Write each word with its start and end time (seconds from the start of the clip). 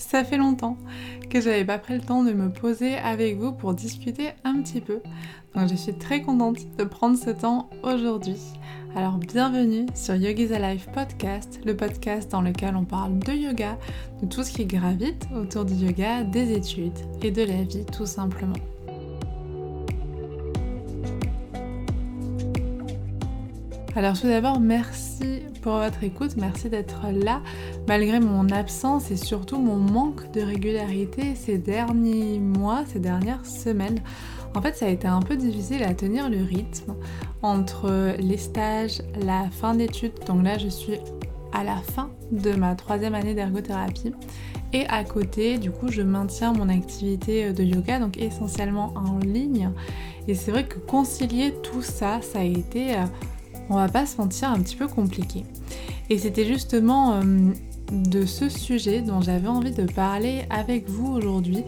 Ça 0.00 0.24
fait 0.24 0.38
longtemps 0.38 0.78
que 1.28 1.42
j'avais 1.42 1.64
pas 1.64 1.78
pris 1.78 1.94
le 1.94 2.00
temps 2.00 2.24
de 2.24 2.32
me 2.32 2.50
poser 2.50 2.96
avec 2.96 3.36
vous 3.36 3.52
pour 3.52 3.74
discuter 3.74 4.30
un 4.44 4.60
petit 4.62 4.80
peu. 4.80 5.00
Donc 5.54 5.68
je 5.68 5.74
suis 5.74 5.92
très 5.92 6.22
contente 6.22 6.56
de 6.78 6.84
prendre 6.84 7.18
ce 7.18 7.28
temps 7.28 7.68
aujourd'hui. 7.82 8.38
Alors 8.96 9.18
bienvenue 9.18 9.84
sur 9.94 10.14
Yogi's 10.14 10.52
Alive 10.52 10.88
Podcast, 10.94 11.60
le 11.66 11.76
podcast 11.76 12.30
dans 12.30 12.40
lequel 12.40 12.76
on 12.76 12.86
parle 12.86 13.18
de 13.18 13.32
yoga, 13.32 13.78
de 14.22 14.26
tout 14.26 14.42
ce 14.42 14.52
qui 14.52 14.64
gravite 14.64 15.28
autour 15.36 15.66
du 15.66 15.74
yoga, 15.74 16.24
des 16.24 16.54
études 16.54 16.98
et 17.22 17.30
de 17.30 17.42
la 17.42 17.62
vie 17.62 17.84
tout 17.84 18.06
simplement. 18.06 18.56
Alors 23.94 24.18
tout 24.18 24.28
d'abord, 24.28 24.60
merci 24.60 25.42
pour 25.60 25.74
votre 25.74 26.02
écoute, 26.02 26.36
merci 26.36 26.68
d'être 26.70 27.02
là 27.12 27.42
malgré 27.86 28.20
mon 28.20 28.48
absence 28.48 29.10
et 29.10 29.16
surtout 29.16 29.58
mon 29.58 29.76
manque 29.76 30.30
de 30.32 30.40
régularité 30.40 31.34
ces 31.34 31.58
derniers 31.58 32.38
mois, 32.38 32.84
ces 32.86 32.98
dernières 32.98 33.44
semaines. 33.44 34.00
En 34.54 34.62
fait, 34.62 34.76
ça 34.76 34.86
a 34.86 34.88
été 34.88 35.06
un 35.06 35.20
peu 35.20 35.36
difficile 35.36 35.82
à 35.82 35.94
tenir 35.94 36.28
le 36.28 36.42
rythme 36.42 36.94
entre 37.42 38.16
les 38.18 38.38
stages, 38.38 39.02
la 39.20 39.48
fin 39.50 39.74
d'études, 39.74 40.12
donc 40.26 40.44
là 40.44 40.58
je 40.58 40.68
suis 40.68 40.98
à 41.52 41.64
la 41.64 41.76
fin 41.76 42.10
de 42.32 42.52
ma 42.52 42.74
troisième 42.74 43.14
année 43.14 43.34
d'ergothérapie. 43.34 44.12
Et 44.72 44.86
à 44.86 45.02
côté, 45.02 45.58
du 45.58 45.72
coup, 45.72 45.88
je 45.88 46.02
maintiens 46.02 46.52
mon 46.52 46.68
activité 46.68 47.52
de 47.52 47.64
yoga, 47.64 47.98
donc 47.98 48.18
essentiellement 48.18 48.94
en 48.94 49.18
ligne. 49.18 49.70
Et 50.28 50.34
c'est 50.36 50.52
vrai 50.52 50.64
que 50.64 50.78
concilier 50.78 51.52
tout 51.62 51.82
ça, 51.82 52.20
ça 52.22 52.38
a 52.40 52.44
été 52.44 52.94
euh, 52.94 53.04
on 53.70 53.76
va 53.76 53.88
pas 53.88 54.04
se 54.04 54.18
mentir, 54.18 54.50
un 54.50 54.60
petit 54.60 54.76
peu 54.76 54.88
compliqué. 54.88 55.44
Et 56.10 56.18
c'était 56.18 56.44
justement 56.44 57.14
euh, 57.14 57.22
de 57.92 58.26
ce 58.26 58.48
sujet 58.48 59.00
dont 59.00 59.20
j'avais 59.20 59.48
envie 59.48 59.72
de 59.72 59.84
parler 59.84 60.44
avec 60.50 60.88
vous 60.88 61.12
aujourd'hui. 61.12 61.64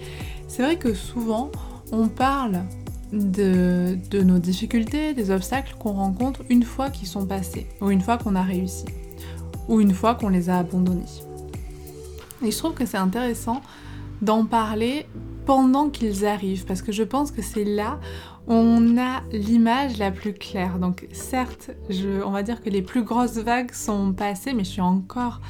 C'est 0.49 0.63
vrai 0.63 0.77
que 0.77 0.95
souvent, 0.95 1.51
on 1.93 2.09
parle 2.09 2.65
de, 3.13 3.97
de 4.11 4.23
nos 4.23 4.39
difficultés, 4.39 5.15
des 5.15 5.31
obstacles 5.31 5.77
qu'on 5.79 5.93
rencontre 5.93 6.43
une 6.51 6.65
fois 6.65 6.91
qu'ils 6.91 7.09
sont 7.09 7.27
passés, 7.27 7.67
ou 7.81 7.91
une 7.91 8.01
fois 8.01 8.19
qu'on 8.19 8.35
a 8.35 8.43
réussi, 8.43 8.85
ou 9.69 9.81
une 9.81 9.95
fois 9.95 10.15
qu'on 10.15 10.29
les 10.29 10.51
a 10.51 10.59
abandonnés. 10.59 11.03
Et 12.45 12.51
je 12.51 12.59
trouve 12.59 12.75
que 12.75 12.85
c'est 12.85 12.99
intéressant 12.99 13.63
d'en 14.23 14.45
parler 14.45 15.07
pendant 15.45 15.91
qu'ils 15.91 16.27
arrivent, 16.27 16.65
parce 16.65 16.83
que 16.83 16.93
je 16.93 17.03
pense 17.03 17.31
que 17.31 17.43
c'est 17.43 17.65
là 17.65 17.99
on 18.47 18.99
a 18.99 19.23
l'image 19.33 19.99
la 19.99 20.11
plus 20.11 20.35
claire. 20.35 20.79
Donc 20.79 21.07
certes, 21.13 21.71
on 22.25 22.31
va 22.31 22.43
dire 22.43 22.63
que 22.63 22.71
les 22.71 22.83
plus 22.83 23.05
grosses 23.05 23.39
vagues 23.39 23.73
sont 23.73 24.13
passées, 24.13 24.53
mais 24.53 24.65
je 24.65 24.71
suis 24.71 24.81
encore 24.81 25.41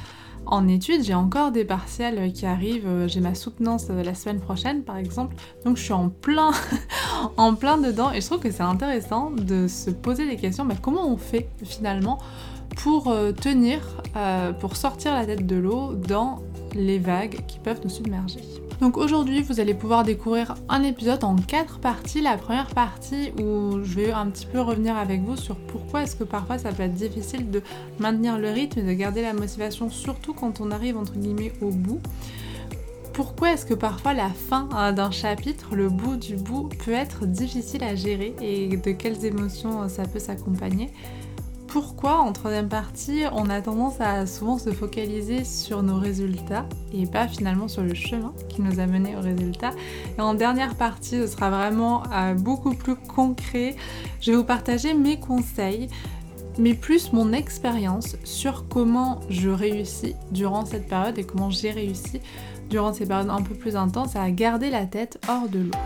en 0.45 0.67
études, 0.67 1.03
j'ai 1.03 1.13
encore 1.13 1.51
des 1.51 1.63
partiels 1.63 2.33
qui 2.33 2.45
arrivent, 2.45 3.07
j'ai 3.07 3.21
ma 3.21 3.33
soutenance 3.33 3.87
la 3.87 4.13
semaine 4.13 4.41
prochaine 4.41 4.83
par 4.83 4.97
exemple, 4.97 5.35
donc 5.63 5.77
je 5.77 5.83
suis 5.83 5.93
en 5.93 6.09
plein, 6.09 6.51
en 7.37 7.55
plein 7.55 7.77
dedans 7.77 8.11
et 8.11 8.19
je 8.19 8.25
trouve 8.25 8.39
que 8.39 8.51
c'est 8.51 8.61
intéressant 8.61 9.31
de 9.31 9.69
se 9.69 9.89
poser 9.89 10.27
des 10.27 10.35
questions, 10.35 10.65
mais 10.65 10.75
comment 10.81 11.07
on 11.07 11.15
fait 11.15 11.47
finalement 11.63 12.17
pour 12.75 13.07
euh, 13.07 13.31
tenir, 13.31 13.79
euh, 14.17 14.51
pour 14.51 14.75
sortir 14.75 15.13
la 15.13 15.25
tête 15.25 15.47
de 15.47 15.55
l'eau 15.55 15.93
dans 15.93 16.39
les 16.75 16.99
vagues 16.99 17.39
qui 17.47 17.59
peuvent 17.59 17.79
nous 17.81 17.89
submerger? 17.89 18.41
Donc 18.83 18.97
aujourd'hui, 18.97 19.41
vous 19.43 19.61
allez 19.61 19.73
pouvoir 19.73 20.03
découvrir 20.03 20.55
un 20.67 20.83
épisode 20.83 21.23
en 21.23 21.37
quatre 21.37 21.79
parties. 21.79 22.19
La 22.19 22.35
première 22.35 22.67
partie 22.67 23.31
où 23.41 23.81
je 23.81 23.95
vais 23.95 24.11
un 24.11 24.25
petit 24.25 24.45
peu 24.45 24.59
revenir 24.59 24.97
avec 24.97 25.21
vous 25.21 25.37
sur 25.37 25.55
pourquoi 25.55 26.03
est-ce 26.03 26.17
que 26.17 26.25
parfois 26.25 26.57
ça 26.57 26.73
peut 26.73 26.83
être 26.83 26.93
difficile 26.93 27.49
de 27.49 27.61
maintenir 27.99 28.37
le 28.37 28.49
rythme 28.49 28.79
et 28.79 28.83
de 28.83 28.91
garder 28.91 29.21
la 29.21 29.31
motivation, 29.31 29.89
surtout 29.89 30.33
quand 30.33 30.59
on 30.59 30.69
arrive 30.69 30.97
entre 30.97 31.13
guillemets 31.13 31.53
au 31.61 31.69
bout. 31.69 32.01
Pourquoi 33.13 33.53
est-ce 33.53 33.65
que 33.65 33.73
parfois 33.73 34.13
la 34.13 34.27
fin 34.27 34.67
hein, 34.73 34.91
d'un 34.91 35.11
chapitre, 35.11 35.77
le 35.77 35.87
bout 35.87 36.17
du 36.17 36.35
bout, 36.35 36.67
peut 36.83 36.91
être 36.91 37.25
difficile 37.25 37.85
à 37.85 37.95
gérer 37.95 38.35
et 38.41 38.67
de 38.67 38.91
quelles 38.91 39.23
émotions 39.23 39.87
ça 39.87 40.03
peut 40.03 40.19
s'accompagner? 40.19 40.89
Pourquoi 41.73 42.19
en 42.19 42.33
troisième 42.33 42.69
partie 42.69 43.23
on 43.31 43.49
a 43.49 43.59
tendance 43.59 43.99
à 43.99 44.27
souvent 44.27 44.59
se 44.59 44.69
focaliser 44.69 45.43
sur 45.43 45.81
nos 45.81 45.97
résultats 45.97 46.67
et 46.93 47.07
pas 47.07 47.27
finalement 47.27 47.67
sur 47.67 47.81
le 47.81 47.95
chemin 47.95 48.31
qui 48.47 48.61
nous 48.61 48.79
a 48.79 48.85
mené 48.85 49.17
aux 49.17 49.21
résultats. 49.21 49.71
Et 50.15 50.21
en 50.21 50.35
dernière 50.35 50.75
partie, 50.75 51.17
ce 51.17 51.25
sera 51.25 51.49
vraiment 51.49 52.03
euh, 52.13 52.35
beaucoup 52.35 52.75
plus 52.75 52.95
concret. 52.95 53.75
Je 54.21 54.29
vais 54.29 54.37
vous 54.37 54.43
partager 54.43 54.93
mes 54.93 55.19
conseils, 55.19 55.87
mais 56.59 56.75
plus 56.75 57.11
mon 57.11 57.33
expérience 57.33 58.17
sur 58.23 58.67
comment 58.67 59.21
je 59.31 59.49
réussis 59.49 60.15
durant 60.29 60.65
cette 60.65 60.87
période 60.87 61.17
et 61.17 61.23
comment 61.23 61.49
j'ai 61.49 61.71
réussi 61.71 62.21
durant 62.69 62.93
ces 62.93 63.07
périodes 63.07 63.31
un 63.31 63.41
peu 63.41 63.55
plus 63.55 63.75
intenses 63.75 64.15
à 64.15 64.29
garder 64.29 64.69
la 64.69 64.85
tête 64.85 65.19
hors 65.27 65.49
de 65.49 65.57
l'eau. 65.57 65.77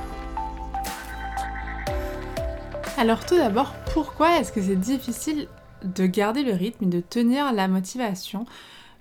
Alors 2.97 3.25
tout 3.25 3.37
d'abord, 3.37 3.73
pourquoi 3.93 4.37
est-ce 4.39 4.51
que 4.51 4.61
c'est 4.61 4.75
difficile 4.75 5.47
de 5.95 6.05
garder 6.05 6.43
le 6.43 6.53
rythme 6.53 6.85
et 6.85 6.87
de 6.87 7.01
tenir 7.01 7.53
la 7.53 7.67
motivation. 7.67 8.45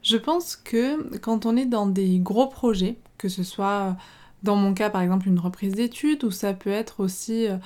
Je 0.02 0.16
pense 0.16 0.56
que 0.56 1.16
quand 1.18 1.46
on 1.46 1.56
est 1.56 1.66
dans 1.66 1.86
des 1.86 2.18
gros 2.18 2.46
projets, 2.46 2.98
que 3.18 3.28
ce 3.28 3.42
soit 3.42 3.96
dans 4.42 4.56
mon 4.56 4.74
cas 4.74 4.90
par 4.90 5.02
exemple 5.02 5.28
une 5.28 5.38
reprise 5.38 5.74
d'études 5.74 6.24
ou 6.24 6.30
ça 6.30 6.52
peut 6.54 6.70
être 6.70 7.00
aussi 7.00 7.48
euh, 7.48 7.56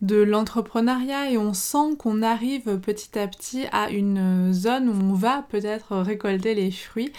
de 0.00 0.16
l'entrepreneuriat 0.16 1.30
et 1.30 1.36
on 1.36 1.52
sent 1.52 1.96
qu'on 1.98 2.22
arrive 2.22 2.78
petit 2.78 3.18
à 3.18 3.26
petit 3.26 3.66
à 3.72 3.90
une 3.90 4.52
zone 4.52 4.88
où 4.88 4.92
on 4.92 5.14
va 5.14 5.44
peut-être 5.48 5.96
récolter 5.96 6.54
les 6.54 6.70
fruits, 6.70 7.12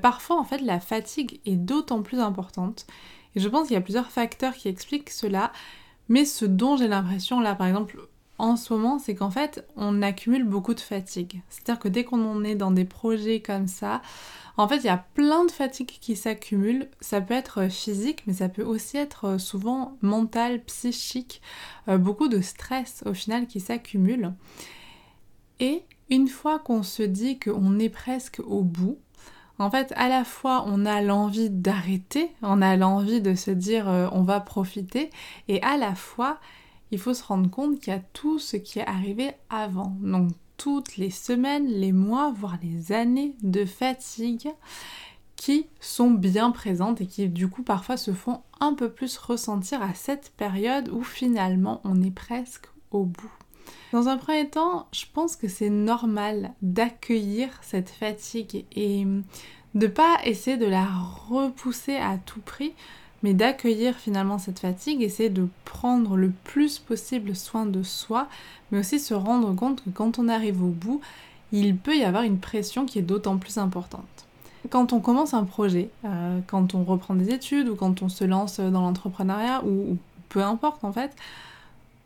parfois 0.00 0.38
en 0.38 0.44
fait 0.44 0.58
la 0.58 0.80
fatigue 0.80 1.40
est 1.44 1.56
d'autant 1.56 2.02
plus 2.02 2.20
importante. 2.20 2.86
Et 3.34 3.40
je 3.40 3.48
pense 3.48 3.66
qu'il 3.66 3.74
y 3.74 3.78
a 3.78 3.82
plusieurs 3.82 4.10
facteurs 4.10 4.54
qui 4.54 4.68
expliquent 4.68 5.10
cela, 5.10 5.52
mais 6.08 6.24
ce 6.24 6.44
dont 6.44 6.76
j'ai 6.76 6.88
l'impression 6.88 7.40
là 7.40 7.54
par 7.54 7.66
exemple 7.66 7.98
en 8.38 8.56
ce 8.56 8.72
moment, 8.72 8.98
c'est 8.98 9.14
qu'en 9.14 9.30
fait, 9.30 9.66
on 9.76 10.02
accumule 10.02 10.44
beaucoup 10.44 10.74
de 10.74 10.80
fatigue. 10.80 11.42
C'est-à-dire 11.48 11.78
que 11.78 11.88
dès 11.88 12.04
qu'on 12.04 12.44
est 12.44 12.54
dans 12.54 12.70
des 12.70 12.84
projets 12.84 13.40
comme 13.40 13.68
ça, 13.68 14.02
en 14.56 14.68
fait, 14.68 14.78
il 14.78 14.86
y 14.86 14.90
a 14.90 15.04
plein 15.14 15.44
de 15.44 15.50
fatigue 15.50 15.86
qui 16.00 16.16
s'accumulent. 16.16 16.88
Ça 17.00 17.20
peut 17.20 17.34
être 17.34 17.68
physique, 17.68 18.24
mais 18.26 18.34
ça 18.34 18.48
peut 18.48 18.64
aussi 18.64 18.96
être 18.96 19.38
souvent 19.38 19.96
mental, 20.02 20.62
psychique, 20.64 21.40
euh, 21.88 21.98
beaucoup 21.98 22.28
de 22.28 22.40
stress 22.40 23.02
au 23.06 23.14
final 23.14 23.46
qui 23.46 23.60
s'accumule. 23.60 24.34
Et 25.60 25.84
une 26.10 26.28
fois 26.28 26.58
qu'on 26.58 26.82
se 26.82 27.02
dit 27.02 27.38
qu'on 27.38 27.78
est 27.78 27.88
presque 27.88 28.40
au 28.46 28.62
bout, 28.62 28.98
en 29.58 29.70
fait, 29.70 29.92
à 29.96 30.08
la 30.08 30.24
fois, 30.24 30.64
on 30.66 30.84
a 30.86 31.00
l'envie 31.02 31.50
d'arrêter, 31.50 32.32
on 32.42 32.60
a 32.60 32.76
l'envie 32.76 33.20
de 33.20 33.34
se 33.34 33.50
dire 33.50 33.88
euh, 33.88 34.08
on 34.12 34.22
va 34.22 34.40
profiter, 34.40 35.10
et 35.48 35.62
à 35.62 35.76
la 35.76 35.94
fois, 35.94 36.40
il 36.92 36.98
faut 36.98 37.14
se 37.14 37.24
rendre 37.24 37.50
compte 37.50 37.80
qu'il 37.80 37.92
y 37.92 37.96
a 37.96 38.02
tout 38.12 38.38
ce 38.38 38.56
qui 38.56 38.78
est 38.78 38.86
arrivé 38.86 39.32
avant. 39.50 39.96
Donc 40.00 40.30
toutes 40.58 40.96
les 40.96 41.10
semaines, 41.10 41.66
les 41.66 41.90
mois, 41.90 42.32
voire 42.32 42.58
les 42.62 42.92
années 42.92 43.34
de 43.42 43.64
fatigue 43.64 44.50
qui 45.34 45.66
sont 45.80 46.12
bien 46.12 46.52
présentes 46.52 47.00
et 47.00 47.06
qui 47.06 47.28
du 47.28 47.48
coup 47.48 47.64
parfois 47.64 47.96
se 47.96 48.12
font 48.12 48.42
un 48.60 48.74
peu 48.74 48.88
plus 48.90 49.18
ressentir 49.18 49.82
à 49.82 49.94
cette 49.94 50.30
période 50.36 50.88
où 50.90 51.02
finalement 51.02 51.80
on 51.82 52.00
est 52.00 52.14
presque 52.14 52.66
au 52.92 53.04
bout. 53.04 53.32
Dans 53.92 54.08
un 54.08 54.18
premier 54.18 54.48
temps, 54.48 54.86
je 54.92 55.04
pense 55.12 55.34
que 55.34 55.48
c'est 55.48 55.70
normal 55.70 56.52
d'accueillir 56.62 57.48
cette 57.62 57.90
fatigue 57.90 58.64
et 58.76 59.06
de 59.74 59.86
pas 59.86 60.18
essayer 60.24 60.56
de 60.56 60.66
la 60.66 60.86
repousser 60.86 61.96
à 61.96 62.18
tout 62.18 62.40
prix, 62.40 62.74
mais 63.22 63.34
d'accueillir 63.34 63.96
finalement 63.96 64.38
cette 64.38 64.58
fatigue, 64.58 65.02
essayer 65.02 65.30
de 65.30 65.48
prendre 65.64 66.16
le 66.16 66.32
plus 66.44 66.78
possible 66.78 67.36
soin 67.36 67.66
de 67.66 67.82
soi, 67.82 68.28
mais 68.70 68.78
aussi 68.78 68.98
se 68.98 69.14
rendre 69.14 69.54
compte 69.54 69.84
que 69.84 69.90
quand 69.90 70.18
on 70.18 70.28
arrive 70.28 70.62
au 70.62 70.68
bout, 70.68 71.00
il 71.52 71.76
peut 71.76 71.96
y 71.96 72.04
avoir 72.04 72.24
une 72.24 72.38
pression 72.38 72.86
qui 72.86 72.98
est 72.98 73.02
d'autant 73.02 73.36
plus 73.36 73.58
importante. 73.58 74.02
Quand 74.70 74.92
on 74.92 75.00
commence 75.00 75.34
un 75.34 75.44
projet, 75.44 75.90
euh, 76.04 76.38
quand 76.46 76.74
on 76.74 76.84
reprend 76.84 77.14
des 77.14 77.30
études 77.30 77.68
ou 77.68 77.74
quand 77.74 78.02
on 78.02 78.08
se 78.08 78.24
lance 78.24 78.60
dans 78.60 78.80
l'entrepreneuriat 78.80 79.62
ou, 79.64 79.92
ou 79.92 79.98
peu 80.28 80.42
importe 80.42 80.84
en 80.84 80.92
fait, 80.92 81.14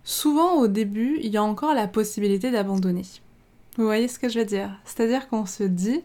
souvent 0.05 0.55
au 0.55 0.67
début, 0.67 1.19
il 1.23 1.31
y 1.31 1.37
a 1.37 1.43
encore 1.43 1.75
la 1.75 1.87
possibilité 1.87 2.51
d'abandonner. 2.51 3.05
Vous 3.77 3.85
voyez 3.85 4.09
ce 4.09 4.19
que 4.19 4.29
je 4.29 4.39
veux 4.39 4.45
dire? 4.47 4.71
C'est-à-dire 4.85 5.29
qu'on 5.29 5.45
se 5.45 5.63
dit, 5.63 6.01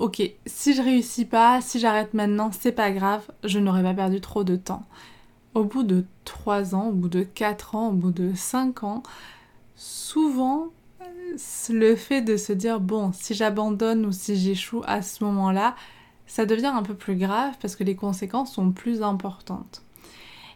ok, 0.00 0.22
si 0.46 0.74
je 0.74 0.82
réussis 0.82 1.26
pas, 1.26 1.60
si 1.60 1.78
j'arrête 1.78 2.14
maintenant, 2.14 2.50
c'est 2.58 2.72
pas 2.72 2.90
grave, 2.90 3.30
je 3.44 3.58
n'aurais 3.58 3.82
pas 3.82 3.92
perdu 3.92 4.20
trop 4.20 4.44
de 4.44 4.56
temps. 4.56 4.84
Au 5.54 5.62
bout 5.62 5.82
de 5.82 6.04
3 6.24 6.74
ans, 6.74 6.88
au 6.88 6.92
bout 6.92 7.10
de 7.10 7.22
4 7.22 7.74
ans, 7.74 7.88
au 7.90 7.92
bout 7.92 8.10
de 8.10 8.32
5 8.34 8.82
ans, 8.82 9.02
souvent, 9.76 10.68
le 11.68 11.96
fait 11.96 12.22
de 12.22 12.38
se 12.38 12.54
dire, 12.54 12.80
bon, 12.80 13.12
si 13.12 13.34
j'abandonne 13.34 14.06
ou 14.06 14.12
si 14.12 14.36
j'échoue 14.36 14.82
à 14.86 15.02
ce 15.02 15.22
moment-là, 15.24 15.76
ça 16.26 16.46
devient 16.46 16.66
un 16.66 16.82
peu 16.82 16.94
plus 16.94 17.16
grave 17.16 17.54
parce 17.60 17.76
que 17.76 17.84
les 17.84 17.94
conséquences 17.94 18.54
sont 18.54 18.72
plus 18.72 19.02
importantes. 19.02 19.82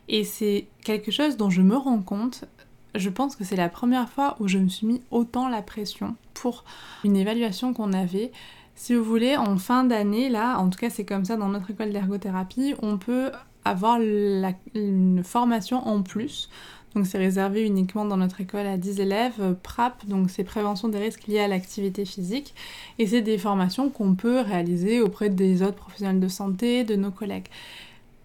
Et 0.09 0.25
c'est 0.25 0.69
quelque 0.85 1.11
chose 1.11 1.37
dont 1.37 1.51
je 1.51 1.61
me 1.61 1.77
rends 1.77 2.01
compte, 2.01 2.47
je 2.95 3.11
pense 3.11 3.37
que 3.37 3.45
c'est 3.45 3.57
la 3.57 3.69
première 3.69 4.09
fois 4.09 4.37
où 4.41 4.49
je 4.49 4.59
me 4.59 4.69
suis 4.69 4.87
mis 4.87 5.03
autant 5.11 5.49
la 5.49 5.61
pression 5.61 6.17
pour 6.33 6.65
une 7.05 7.17
évaluation 7.17 7.75
qu'on 7.75 7.93
avait 7.93 8.33
Si 8.77 8.95
vous 8.95 9.05
voulez, 9.05 9.37
en 9.37 9.57
fin 9.57 9.85
d'année, 9.85 10.29
là, 10.29 10.59
en 10.59 10.69
tout 10.69 10.79
cas 10.79 10.91
c'est 10.91 11.05
comme 11.05 11.25
ça 11.25 11.37
dans 11.37 11.49
notre 11.49 11.71
école 11.71 11.93
d'ergothérapie, 11.93 12.75
on 12.83 12.99
peut 12.99 13.31
avoir 13.65 13.99
une 14.01 15.23
formation 15.25 15.87
en 15.87 16.03
plus. 16.03 16.49
Donc 16.95 17.07
c'est 17.07 17.19
réservé 17.19 17.67
uniquement 17.67 18.05
dans 18.05 18.17
notre 18.17 18.41
école 18.41 18.67
à 18.67 18.77
10 18.77 19.01
élèves, 19.01 19.57
PRAP, 19.63 20.07
donc 20.07 20.31
c'est 20.31 20.45
prévention 20.45 20.89
des 20.89 20.99
risques 20.99 21.27
liés 21.27 21.41
à 21.41 21.49
l'activité 21.49 22.05
physique. 22.05 22.55
Et 22.99 23.07
c'est 23.07 23.23
des 23.23 23.39
formations 23.39 23.91
qu'on 23.91 24.15
peut 24.15 24.41
réaliser 24.41 25.01
auprès 25.01 25.29
des 25.29 25.63
autres 25.63 25.77
professionnels 25.77 26.21
de 26.21 26.29
santé, 26.29 26.85
de 26.85 26.95
nos 26.95 27.11
collègues. 27.11 27.49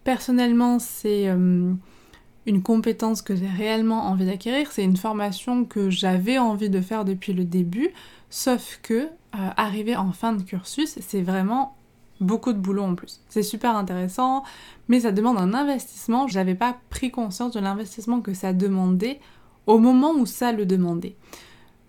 Personnellement, 0.04 0.78
c'est 0.78 1.28
euh, 1.28 1.74
une 2.46 2.62
compétence 2.62 3.22
que 3.24 3.36
j'ai 3.36 3.48
réellement 3.48 4.06
envie 4.06 4.26
d'acquérir, 4.26 4.72
c'est 4.72 4.84
une 4.84 4.98
formation 4.98 5.66
que 5.66 5.90
j'avais 5.90 6.38
envie 6.38 6.70
de 6.70 6.82
faire 6.82 7.06
depuis 7.06 7.34
le 7.34 7.46
début, 7.46 7.90
sauf 8.30 8.80
que 8.84 9.08
euh, 9.36 9.50
arriver 9.58 9.96
en 9.96 10.12
fin 10.12 10.34
de 10.34 10.44
cursus, 10.44 10.98
c'est 11.00 11.22
vraiment 11.22 11.76
beaucoup 12.20 12.54
de 12.54 12.58
boulot 12.58 12.84
en 12.84 12.96
plus. 12.96 13.22
C'est 13.30 13.44
super 13.44 13.76
intéressant, 13.76 14.44
mais 14.88 15.02
ça 15.02 15.12
demande 15.12 15.38
un 15.38 15.54
investissement. 15.54 16.28
J'avais 16.28 16.56
pas 16.56 16.78
pris 16.90 17.12
conscience 17.12 17.54
de 17.54 17.60
l'investissement 17.60 18.22
que 18.22 18.34
ça 18.34 18.54
demandait 18.54 19.20
au 19.68 19.78
moment 19.78 20.12
où 20.12 20.26
ça 20.26 20.52
le 20.52 20.66
demandait. 20.66 21.16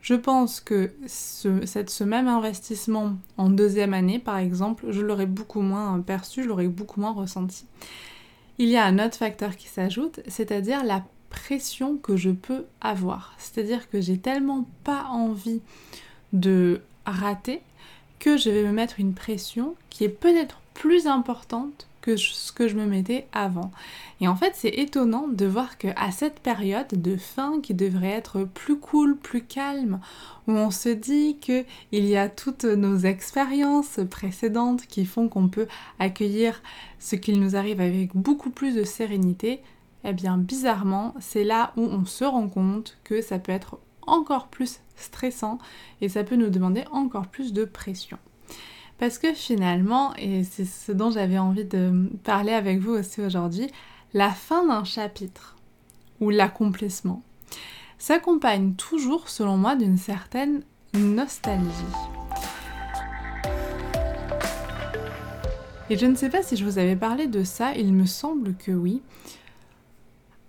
Je 0.00 0.14
pense 0.14 0.60
que 0.60 0.92
ce, 1.06 1.66
ce 1.66 2.04
même 2.04 2.28
investissement 2.28 3.16
en 3.36 3.50
deuxième 3.50 3.92
année, 3.92 4.18
par 4.18 4.38
exemple, 4.38 4.86
je 4.90 5.00
l'aurais 5.00 5.26
beaucoup 5.26 5.60
moins 5.60 6.00
perçu, 6.00 6.42
je 6.42 6.48
l'aurais 6.48 6.68
beaucoup 6.68 7.00
moins 7.00 7.12
ressenti. 7.12 7.66
Il 8.58 8.68
y 8.68 8.76
a 8.76 8.84
un 8.84 8.98
autre 8.98 9.16
facteur 9.16 9.56
qui 9.56 9.68
s'ajoute, 9.68 10.20
c'est-à-dire 10.26 10.84
la 10.84 11.04
pression 11.28 11.96
que 11.96 12.16
je 12.16 12.30
peux 12.30 12.66
avoir. 12.80 13.34
C'est-à-dire 13.38 13.88
que 13.88 14.00
j'ai 14.00 14.18
tellement 14.18 14.66
pas 14.84 15.06
envie 15.10 15.60
de 16.32 16.80
rater 17.06 17.60
que 18.18 18.36
je 18.36 18.50
vais 18.50 18.62
me 18.62 18.72
mettre 18.72 19.00
une 19.00 19.14
pression 19.14 19.74
qui 19.88 20.04
est 20.04 20.08
peut-être 20.08 20.60
plus 20.74 21.06
importante 21.06 21.86
que 22.00 22.16
ce 22.16 22.52
que 22.52 22.68
je 22.68 22.76
me 22.76 22.86
mettais 22.86 23.26
avant. 23.32 23.70
Et 24.20 24.28
en 24.28 24.36
fait, 24.36 24.52
c'est 24.54 24.68
étonnant 24.68 25.28
de 25.28 25.46
voir 25.46 25.78
que 25.78 25.88
à 25.96 26.10
cette 26.10 26.40
période 26.40 26.88
de 26.90 27.16
fin 27.16 27.60
qui 27.60 27.74
devrait 27.74 28.08
être 28.08 28.44
plus 28.44 28.78
cool, 28.78 29.16
plus 29.16 29.42
calme, 29.42 30.00
où 30.46 30.52
on 30.52 30.70
se 30.70 30.88
dit 30.88 31.36
que 31.46 31.64
il 31.92 32.06
y 32.06 32.16
a 32.16 32.28
toutes 32.28 32.64
nos 32.64 32.98
expériences 32.98 34.00
précédentes 34.10 34.86
qui 34.86 35.04
font 35.04 35.28
qu'on 35.28 35.48
peut 35.48 35.68
accueillir 35.98 36.62
ce 36.98 37.16
qu'il 37.16 37.40
nous 37.40 37.56
arrive 37.56 37.80
avec 37.80 38.14
beaucoup 38.14 38.50
plus 38.50 38.74
de 38.74 38.84
sérénité, 38.84 39.60
eh 40.04 40.12
bien 40.12 40.38
bizarrement, 40.38 41.14
c'est 41.20 41.44
là 41.44 41.72
où 41.76 41.82
on 41.82 42.06
se 42.06 42.24
rend 42.24 42.48
compte 42.48 42.96
que 43.04 43.20
ça 43.20 43.38
peut 43.38 43.52
être 43.52 43.78
encore 44.10 44.48
plus 44.48 44.80
stressant 44.96 45.58
et 46.00 46.08
ça 46.08 46.24
peut 46.24 46.36
nous 46.36 46.50
demander 46.50 46.84
encore 46.92 47.26
plus 47.26 47.52
de 47.52 47.64
pression. 47.64 48.18
Parce 48.98 49.18
que 49.18 49.32
finalement, 49.32 50.14
et 50.16 50.44
c'est 50.44 50.66
ce 50.66 50.92
dont 50.92 51.10
j'avais 51.10 51.38
envie 51.38 51.64
de 51.64 52.10
parler 52.22 52.52
avec 52.52 52.80
vous 52.80 52.92
aussi 52.92 53.22
aujourd'hui, 53.22 53.70
la 54.12 54.30
fin 54.30 54.66
d'un 54.66 54.84
chapitre 54.84 55.56
ou 56.20 56.30
l'accomplissement 56.30 57.22
s'accompagne 57.98 58.74
toujours, 58.74 59.28
selon 59.28 59.56
moi, 59.56 59.76
d'une 59.76 59.98
certaine 59.98 60.62
nostalgie. 60.94 61.66
Et 65.88 65.98
je 65.98 66.06
ne 66.06 66.14
sais 66.14 66.28
pas 66.28 66.42
si 66.42 66.56
je 66.56 66.64
vous 66.64 66.78
avais 66.78 66.96
parlé 66.96 67.26
de 67.26 67.42
ça, 67.42 67.74
il 67.74 67.92
me 67.92 68.06
semble 68.06 68.54
que 68.54 68.70
oui 68.70 69.02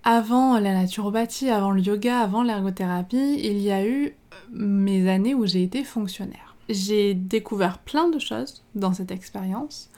avant 0.03 0.59
la 0.59 0.73
naturopathie, 0.73 1.49
avant 1.49 1.71
le 1.71 1.81
yoga, 1.81 2.19
avant 2.19 2.43
l'ergothérapie, 2.43 3.39
il 3.43 3.59
y 3.59 3.71
a 3.71 3.85
eu 3.85 4.15
mes 4.51 5.09
années 5.09 5.35
où 5.35 5.45
j'ai 5.45 5.63
été 5.63 5.83
fonctionnaire. 5.83 6.55
J'ai 6.69 7.13
découvert 7.13 7.79
plein 7.79 8.09
de 8.09 8.17
choses 8.17 8.63
dans 8.75 8.93
cette 8.93 9.11
expérience, 9.11 9.89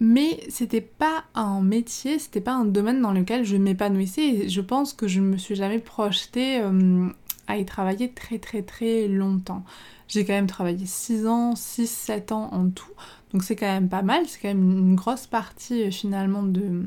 mais 0.00 0.40
c'était 0.48 0.80
pas 0.80 1.24
un 1.34 1.60
métier, 1.60 2.18
c'était 2.18 2.40
pas 2.40 2.54
un 2.54 2.64
domaine 2.64 3.00
dans 3.00 3.12
lequel 3.12 3.44
je 3.44 3.56
m'épanouissais 3.56 4.48
je 4.48 4.60
pense 4.60 4.92
que 4.92 5.08
je 5.08 5.20
me 5.20 5.36
suis 5.36 5.54
jamais 5.54 5.78
projetée 5.78 6.60
euh, 6.60 7.08
à 7.46 7.58
y 7.58 7.64
travailler 7.64 8.10
très 8.12 8.38
très 8.38 8.62
très 8.62 9.08
longtemps. 9.08 9.64
J'ai 10.08 10.24
quand 10.24 10.32
même 10.32 10.46
travaillé 10.46 10.86
6 10.86 11.26
ans, 11.26 11.54
6, 11.54 11.86
7 11.86 12.32
ans 12.32 12.48
en 12.52 12.70
tout, 12.70 12.92
donc 13.32 13.42
c'est 13.44 13.56
quand 13.56 13.66
même 13.66 13.88
pas 13.90 14.02
mal, 14.02 14.26
c'est 14.26 14.40
quand 14.40 14.48
même 14.48 14.70
une 14.70 14.94
grosse 14.94 15.26
partie 15.26 15.84
euh, 15.84 15.90
finalement 15.90 16.42
de, 16.42 16.84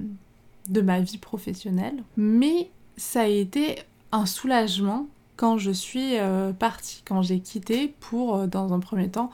de 0.70 0.82
ma 0.82 1.00
vie 1.00 1.18
professionnelle. 1.18 2.04
Mais 2.18 2.70
ça 2.98 3.22
a 3.22 3.28
été 3.28 3.80
un 4.12 4.26
soulagement 4.26 5.08
quand 5.42 5.58
je 5.58 5.72
suis 5.72 6.20
euh, 6.20 6.54
partie, 6.54 7.02
quand 7.06 7.22
j'ai 7.24 7.40
quitté 7.40 7.96
pour, 8.00 8.36
euh, 8.36 8.48
dans 8.48 8.74
un 8.74 8.80
premier 8.80 9.10
temps, 9.10 9.32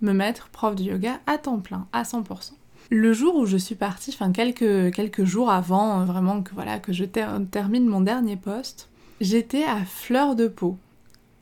me 0.00 0.12
mettre 0.12 0.48
prof 0.48 0.74
de 0.74 0.82
yoga 0.82 1.20
à 1.26 1.38
temps 1.38 1.60
plein, 1.60 1.86
à 1.92 2.02
100%. 2.02 2.54
Le 2.90 3.12
jour 3.12 3.36
où 3.36 3.46
je 3.46 3.56
suis 3.56 3.76
partie, 3.76 4.10
enfin 4.12 4.32
quelques, 4.32 4.92
quelques 4.92 5.24
jours 5.24 5.50
avant 5.50 6.00
euh, 6.00 6.04
vraiment 6.04 6.42
que, 6.42 6.52
voilà, 6.54 6.80
que 6.80 6.92
je 6.92 7.04
termine 7.04 7.86
mon 7.86 8.00
dernier 8.00 8.36
poste, 8.36 8.88
j'étais 9.20 9.64
à 9.64 9.84
fleur 9.84 10.34
de 10.34 10.48
peau. 10.48 10.76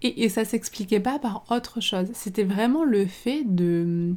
Et, 0.02 0.24
et 0.24 0.28
ça 0.28 0.44
s'expliquait 0.44 1.00
pas 1.00 1.18
par 1.18 1.44
autre 1.50 1.80
chose. 1.80 2.08
C'était 2.12 2.44
vraiment 2.44 2.84
le 2.84 3.06
fait 3.06 3.44
de 3.44 4.14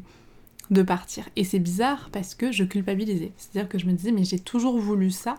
de 0.71 0.81
partir. 0.81 1.27
Et 1.35 1.43
c'est 1.43 1.59
bizarre 1.59 2.09
parce 2.11 2.35
que 2.35 2.51
je 2.51 2.63
culpabilisais. 2.63 3.31
C'est-à-dire 3.37 3.69
que 3.69 3.77
je 3.77 3.85
me 3.85 3.93
disais, 3.93 4.11
mais 4.11 4.23
j'ai 4.23 4.39
toujours 4.39 4.79
voulu 4.79 5.11
ça. 5.11 5.35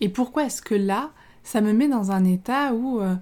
Et 0.00 0.08
pourquoi 0.08 0.44
est-ce 0.44 0.62
que 0.62 0.74
là, 0.74 1.10
ça 1.42 1.60
me 1.60 1.72
met 1.72 1.88
dans 1.88 2.10
un 2.10 2.24
état 2.24 2.74
où 2.74 3.00
euh, 3.00 3.14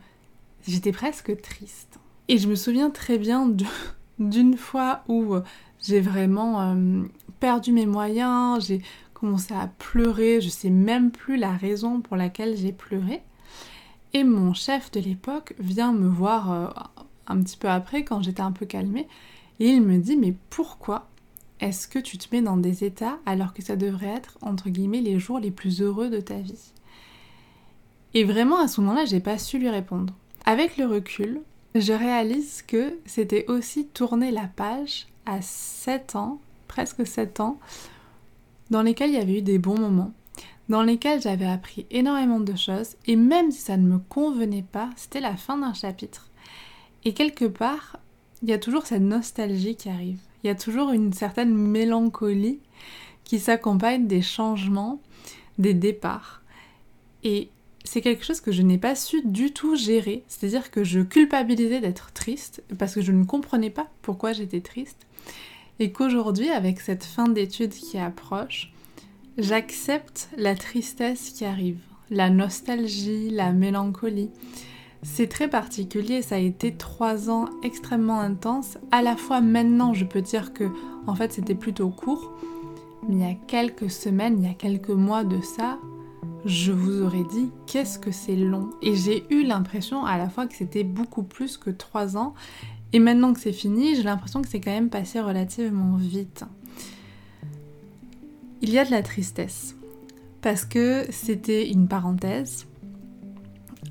j'étais 0.66 0.92
presque 0.92 1.40
triste? 1.40 1.98
Et 2.28 2.38
je 2.38 2.48
me 2.48 2.54
souviens 2.54 2.90
très 2.90 3.18
bien 3.18 3.52
d'une 4.18 4.56
fois 4.56 5.02
où 5.08 5.34
euh, 5.34 5.42
j'ai 5.82 6.00
vraiment 6.00 6.60
euh, 6.60 7.02
perdu 7.40 7.72
mes 7.72 7.86
moyens, 7.86 8.66
j'ai 8.66 8.82
commencé 9.12 9.54
à 9.54 9.68
pleurer, 9.78 10.40
je 10.40 10.48
sais 10.48 10.70
même 10.70 11.10
plus 11.10 11.36
la 11.36 11.52
raison 11.52 12.00
pour 12.00 12.16
laquelle 12.16 12.56
j'ai 12.56 12.72
pleuré. 12.72 13.22
Et 14.12 14.22
mon 14.22 14.54
chef 14.54 14.90
de 14.92 15.00
l'époque 15.00 15.54
vient 15.58 15.92
me 15.92 16.08
voir 16.08 16.94
un 17.26 17.40
petit 17.40 17.56
peu 17.56 17.68
après, 17.68 18.04
quand 18.04 18.22
j'étais 18.22 18.42
un 18.42 18.52
peu 18.52 18.64
calmée, 18.64 19.08
et 19.58 19.70
il 19.70 19.82
me 19.82 19.98
dit, 19.98 20.16
mais 20.16 20.34
pourquoi 20.50 21.08
est-ce 21.64 21.88
que 21.88 21.98
tu 21.98 22.18
te 22.18 22.26
mets 22.30 22.42
dans 22.42 22.58
des 22.58 22.84
états 22.84 23.18
alors 23.24 23.54
que 23.54 23.62
ça 23.62 23.74
devrait 23.74 24.08
être, 24.08 24.36
entre 24.42 24.68
guillemets, 24.68 25.00
les 25.00 25.18
jours 25.18 25.38
les 25.38 25.50
plus 25.50 25.80
heureux 25.80 26.10
de 26.10 26.20
ta 26.20 26.36
vie? 26.36 26.72
Et 28.12 28.24
vraiment, 28.24 28.58
à 28.58 28.68
ce 28.68 28.82
moment-là, 28.82 29.06
j'ai 29.06 29.20
pas 29.20 29.38
su 29.38 29.58
lui 29.58 29.70
répondre. 29.70 30.12
Avec 30.44 30.76
le 30.76 30.84
recul, 30.84 31.40
je 31.74 31.94
réalise 31.94 32.60
que 32.60 32.98
c'était 33.06 33.46
aussi 33.48 33.86
tourner 33.86 34.30
la 34.30 34.46
page 34.46 35.06
à 35.24 35.40
7 35.40 36.16
ans, 36.16 36.38
presque 36.68 37.06
7 37.06 37.40
ans, 37.40 37.58
dans 38.68 38.82
lesquels 38.82 39.10
il 39.10 39.16
y 39.16 39.22
avait 39.22 39.38
eu 39.38 39.42
des 39.42 39.58
bons 39.58 39.78
moments, 39.78 40.12
dans 40.68 40.82
lesquels 40.82 41.22
j'avais 41.22 41.46
appris 41.46 41.86
énormément 41.90 42.40
de 42.40 42.56
choses, 42.56 42.96
et 43.06 43.16
même 43.16 43.50
si 43.50 43.62
ça 43.62 43.78
ne 43.78 43.88
me 43.88 43.98
convenait 43.98 44.66
pas, 44.70 44.90
c'était 44.96 45.20
la 45.20 45.38
fin 45.38 45.56
d'un 45.56 45.72
chapitre. 45.72 46.28
Et 47.06 47.14
quelque 47.14 47.46
part, 47.46 47.98
il 48.42 48.50
y 48.50 48.52
a 48.52 48.58
toujours 48.58 48.84
cette 48.84 49.00
nostalgie 49.00 49.76
qui 49.76 49.88
arrive 49.88 50.20
il 50.44 50.48
y 50.48 50.50
a 50.50 50.54
toujours 50.54 50.92
une 50.92 51.14
certaine 51.14 51.54
mélancolie 51.54 52.60
qui 53.24 53.38
s'accompagne 53.38 54.06
des 54.06 54.20
changements, 54.20 55.00
des 55.58 55.72
départs. 55.72 56.42
Et 57.22 57.48
c'est 57.82 58.02
quelque 58.02 58.24
chose 58.24 58.42
que 58.42 58.52
je 58.52 58.60
n'ai 58.60 58.76
pas 58.76 58.94
su 58.94 59.22
du 59.24 59.52
tout 59.52 59.74
gérer. 59.74 60.22
C'est-à-dire 60.28 60.70
que 60.70 60.84
je 60.84 61.00
culpabilisais 61.00 61.80
d'être 61.80 62.12
triste 62.12 62.62
parce 62.78 62.94
que 62.94 63.00
je 63.00 63.12
ne 63.12 63.24
comprenais 63.24 63.70
pas 63.70 63.88
pourquoi 64.02 64.34
j'étais 64.34 64.60
triste. 64.60 65.06
Et 65.78 65.92
qu'aujourd'hui, 65.92 66.50
avec 66.50 66.80
cette 66.80 67.04
fin 67.04 67.28
d'études 67.28 67.72
qui 67.72 67.96
approche, 67.96 68.70
j'accepte 69.38 70.28
la 70.36 70.54
tristesse 70.54 71.30
qui 71.30 71.46
arrive, 71.46 71.80
la 72.10 72.28
nostalgie, 72.28 73.30
la 73.30 73.52
mélancolie. 73.52 74.30
C'est 75.04 75.28
très 75.28 75.48
particulier, 75.48 76.22
ça 76.22 76.36
a 76.36 76.38
été 76.38 76.74
trois 76.74 77.28
ans 77.28 77.44
extrêmement 77.62 78.20
intenses. 78.20 78.78
À 78.90 79.02
la 79.02 79.16
fois 79.16 79.42
maintenant, 79.42 79.92
je 79.92 80.06
peux 80.06 80.22
dire 80.22 80.54
que 80.54 80.64
en 81.06 81.14
fait 81.14 81.30
c'était 81.34 81.54
plutôt 81.54 81.90
court, 81.90 82.32
mais 83.06 83.14
il 83.14 83.20
y 83.20 83.30
a 83.30 83.34
quelques 83.46 83.90
semaines, 83.90 84.38
il 84.38 84.48
y 84.48 84.50
a 84.50 84.54
quelques 84.54 84.88
mois 84.88 85.22
de 85.22 85.42
ça, 85.42 85.78
je 86.46 86.72
vous 86.72 87.02
aurais 87.02 87.24
dit 87.24 87.50
qu'est-ce 87.66 87.98
que 87.98 88.10
c'est 88.10 88.34
long. 88.34 88.70
Et 88.80 88.94
j'ai 88.94 89.26
eu 89.28 89.44
l'impression 89.44 90.06
à 90.06 90.16
la 90.16 90.30
fois 90.30 90.46
que 90.46 90.54
c'était 90.54 90.84
beaucoup 90.84 91.22
plus 91.22 91.58
que 91.58 91.70
trois 91.70 92.16
ans. 92.16 92.32
Et 92.94 92.98
maintenant 92.98 93.34
que 93.34 93.40
c'est 93.40 93.52
fini, 93.52 93.94
j'ai 93.94 94.04
l'impression 94.04 94.40
que 94.40 94.48
c'est 94.48 94.60
quand 94.60 94.70
même 94.70 94.88
passé 94.88 95.20
relativement 95.20 95.96
vite. 95.96 96.44
Il 98.62 98.70
y 98.70 98.78
a 98.78 98.86
de 98.86 98.90
la 98.90 99.02
tristesse. 99.02 99.76
Parce 100.40 100.64
que 100.64 101.06
c'était 101.10 101.70
une 101.70 101.88
parenthèse, 101.88 102.66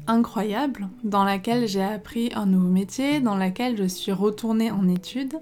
incroyable 0.08 0.90
dans 1.04 1.24
laquelle 1.24 1.68
j'ai 1.68 1.84
appris 1.84 2.32
un 2.36 2.46
nouveau 2.46 2.70
métier, 2.70 3.20
dans 3.20 3.36
laquelle 3.36 3.78
je 3.78 3.86
suis 3.86 4.12
retournée 4.12 4.72
en 4.72 4.88
études, 4.88 5.40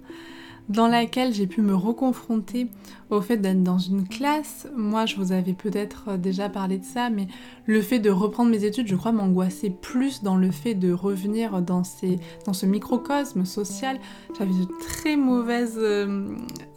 dans 0.69 0.87
laquelle 0.87 1.33
j'ai 1.33 1.47
pu 1.47 1.61
me 1.61 1.75
reconfronter 1.75 2.67
au 3.09 3.19
fait 3.19 3.37
d'être 3.37 3.61
dans 3.63 3.77
une 3.77 4.07
classe. 4.07 4.67
Moi, 4.75 5.05
je 5.05 5.17
vous 5.17 5.33
avais 5.33 5.53
peut-être 5.53 6.17
déjà 6.17 6.47
parlé 6.47 6.77
de 6.77 6.85
ça, 6.85 7.09
mais 7.09 7.27
le 7.65 7.81
fait 7.81 7.99
de 7.99 8.09
reprendre 8.09 8.51
mes 8.51 8.63
études, 8.63 8.87
je 8.87 8.95
crois, 8.95 9.11
m'angoissait 9.11 9.69
plus 9.69 10.23
dans 10.23 10.37
le 10.37 10.49
fait 10.51 10.75
de 10.75 10.93
revenir 10.93 11.61
dans, 11.61 11.83
ces, 11.83 12.19
dans 12.45 12.53
ce 12.53 12.65
microcosme 12.65 13.43
social. 13.45 13.99
J'avais 14.37 14.51
de 14.51 14.67
très 14.79 15.17
mauvaises 15.17 15.77
euh, 15.77 16.35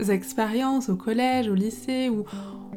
expériences 0.09 0.89
au 0.89 0.97
collège, 0.97 1.49
au 1.49 1.55
lycée, 1.55 2.09
où 2.09 2.25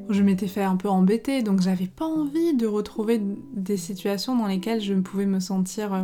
je 0.10 0.24
m'étais 0.24 0.48
fait 0.48 0.64
un 0.64 0.76
peu 0.76 0.90
embêter, 0.90 1.42
donc 1.44 1.62
j'avais 1.62 1.88
pas 1.88 2.06
envie 2.06 2.54
de 2.56 2.66
retrouver 2.66 3.22
des 3.54 3.78
situations 3.78 4.36
dans 4.36 4.48
lesquelles 4.48 4.82
je 4.82 4.94
pouvais 4.94 5.26
me 5.26 5.40
sentir... 5.40 5.94
Euh, 5.94 6.04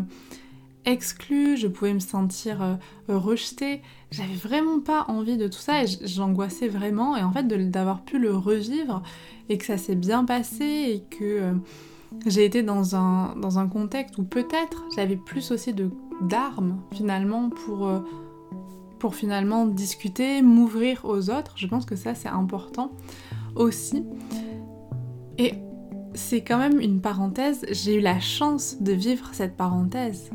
exclue, 0.86 1.58
je 1.58 1.68
pouvais 1.68 1.94
me 1.94 2.00
sentir 2.00 2.62
euh, 2.62 2.76
rejetée. 3.08 3.82
J'avais 4.12 4.36
vraiment 4.36 4.80
pas 4.80 5.06
envie 5.08 5.38
de 5.38 5.48
tout 5.48 5.60
ça 5.60 5.84
et 5.84 5.88
j'angoissais 6.04 6.68
vraiment. 6.68 7.16
Et 7.16 7.24
en 7.24 7.32
fait, 7.32 7.48
d'avoir 7.48 8.04
pu 8.04 8.20
le 8.20 8.36
revivre 8.36 9.02
et 9.50 9.58
que 9.58 9.66
ça 9.66 9.78
s'est 9.78 9.96
bien 9.96 10.26
passé 10.26 10.66
et 10.66 11.04
que 11.10 11.24
euh, 11.24 11.54
j'ai 12.26 12.46
été 12.46 12.64
dans 12.64 12.96
un, 12.96 13.36
dans 13.36 13.60
un 13.60 13.68
contexte 13.68 14.18
où 14.18 14.24
peut-être 14.24 14.86
j'avais 14.96 15.16
plus 15.16 15.52
aussi 15.52 15.74
d'armes 16.22 16.80
finalement 16.92 17.50
pour, 17.50 17.88
euh, 17.88 18.00
pour 19.00 19.16
finalement 19.16 19.66
discuter, 19.66 20.42
m'ouvrir 20.42 21.02
aux 21.06 21.30
autres. 21.30 21.54
Je 21.56 21.68
pense 21.68 21.86
que 21.86 21.96
ça 21.96 22.14
c'est 22.14 22.30
important 22.30 22.92
aussi. 23.56 24.06
Et 25.38 25.54
c'est 26.14 26.42
quand 26.42 26.58
même 26.58 26.80
une 26.80 27.02
parenthèse, 27.02 27.66
j'ai 27.72 27.96
eu 27.96 28.02
la 28.02 28.20
chance 28.20 28.78
de 28.82 28.94
vivre 28.94 29.30
cette 29.32 29.58
parenthèse. 29.58 30.30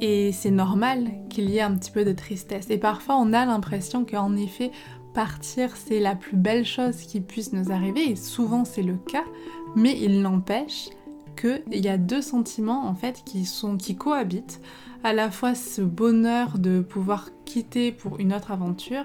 Et 0.00 0.30
c'est 0.32 0.50
normal 0.50 1.10
qu'il 1.28 1.50
y 1.50 1.58
ait 1.58 1.62
un 1.62 1.74
petit 1.74 1.90
peu 1.90 2.04
de 2.04 2.12
tristesse. 2.12 2.70
Et 2.70 2.78
parfois, 2.78 3.16
on 3.16 3.32
a 3.32 3.44
l'impression 3.44 4.04
qu'en 4.04 4.36
effet, 4.36 4.70
partir, 5.12 5.76
c'est 5.76 5.98
la 5.98 6.14
plus 6.14 6.36
belle 6.36 6.64
chose 6.64 6.98
qui 6.98 7.20
puisse 7.20 7.52
nous 7.52 7.72
arriver. 7.72 8.10
Et 8.10 8.16
souvent, 8.16 8.64
c'est 8.64 8.82
le 8.82 8.96
cas. 8.96 9.24
Mais 9.74 9.98
il 10.00 10.22
n'empêche 10.22 10.90
qu'il 11.36 11.84
y 11.84 11.88
a 11.88 11.98
deux 11.98 12.22
sentiments, 12.22 12.86
en 12.86 12.94
fait, 12.94 13.22
qui, 13.24 13.44
sont, 13.44 13.76
qui 13.76 13.96
cohabitent 13.96 14.60
à 15.04 15.12
la 15.12 15.30
fois 15.30 15.54
ce 15.54 15.80
bonheur 15.80 16.58
de 16.58 16.80
pouvoir 16.80 17.30
quitter 17.44 17.92
pour 17.92 18.18
une 18.18 18.34
autre 18.34 18.50
aventure 18.50 19.04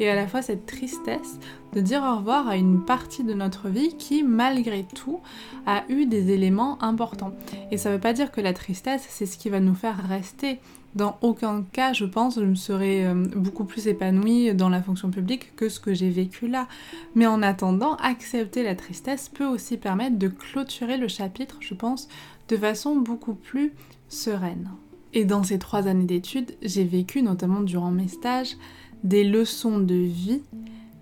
et 0.00 0.08
à 0.08 0.14
la 0.14 0.26
fois 0.26 0.42
cette 0.42 0.66
tristesse 0.66 1.38
de 1.74 1.80
dire 1.80 2.02
au 2.02 2.16
revoir 2.18 2.48
à 2.48 2.56
une 2.56 2.84
partie 2.84 3.24
de 3.24 3.34
notre 3.34 3.68
vie 3.68 3.96
qui, 3.96 4.22
malgré 4.22 4.84
tout, 4.84 5.20
a 5.66 5.84
eu 5.88 6.06
des 6.06 6.30
éléments 6.30 6.82
importants. 6.82 7.32
Et 7.70 7.76
ça 7.76 7.90
ne 7.90 7.94
veut 7.94 8.00
pas 8.00 8.12
dire 8.12 8.32
que 8.32 8.40
la 8.40 8.52
tristesse, 8.52 9.04
c'est 9.08 9.26
ce 9.26 9.38
qui 9.38 9.50
va 9.50 9.60
nous 9.60 9.74
faire 9.74 9.96
rester. 10.08 10.60
Dans 10.94 11.18
aucun 11.22 11.64
cas, 11.72 11.92
je 11.92 12.04
pense, 12.04 12.36
je 12.36 12.44
me 12.44 12.54
serais 12.54 13.04
euh, 13.04 13.14
beaucoup 13.34 13.64
plus 13.64 13.88
épanouie 13.88 14.54
dans 14.54 14.68
la 14.68 14.80
fonction 14.80 15.10
publique 15.10 15.56
que 15.56 15.68
ce 15.68 15.80
que 15.80 15.92
j'ai 15.92 16.10
vécu 16.10 16.46
là. 16.46 16.68
Mais 17.16 17.26
en 17.26 17.42
attendant, 17.42 17.96
accepter 17.96 18.62
la 18.62 18.76
tristesse 18.76 19.28
peut 19.28 19.46
aussi 19.46 19.76
permettre 19.76 20.16
de 20.16 20.28
clôturer 20.28 20.96
le 20.96 21.08
chapitre, 21.08 21.56
je 21.60 21.74
pense, 21.74 22.08
de 22.48 22.56
façon 22.56 22.94
beaucoup 22.94 23.34
plus 23.34 23.72
sereine. 24.08 24.70
Et 25.14 25.24
dans 25.24 25.44
ces 25.44 25.58
trois 25.60 25.86
années 25.86 26.06
d'études, 26.06 26.56
j'ai 26.60 26.84
vécu, 26.84 27.22
notamment 27.22 27.62
durant 27.62 27.92
mes 27.92 28.08
stages, 28.08 28.56
des 29.04 29.22
leçons 29.22 29.78
de 29.78 29.94
vie, 29.94 30.42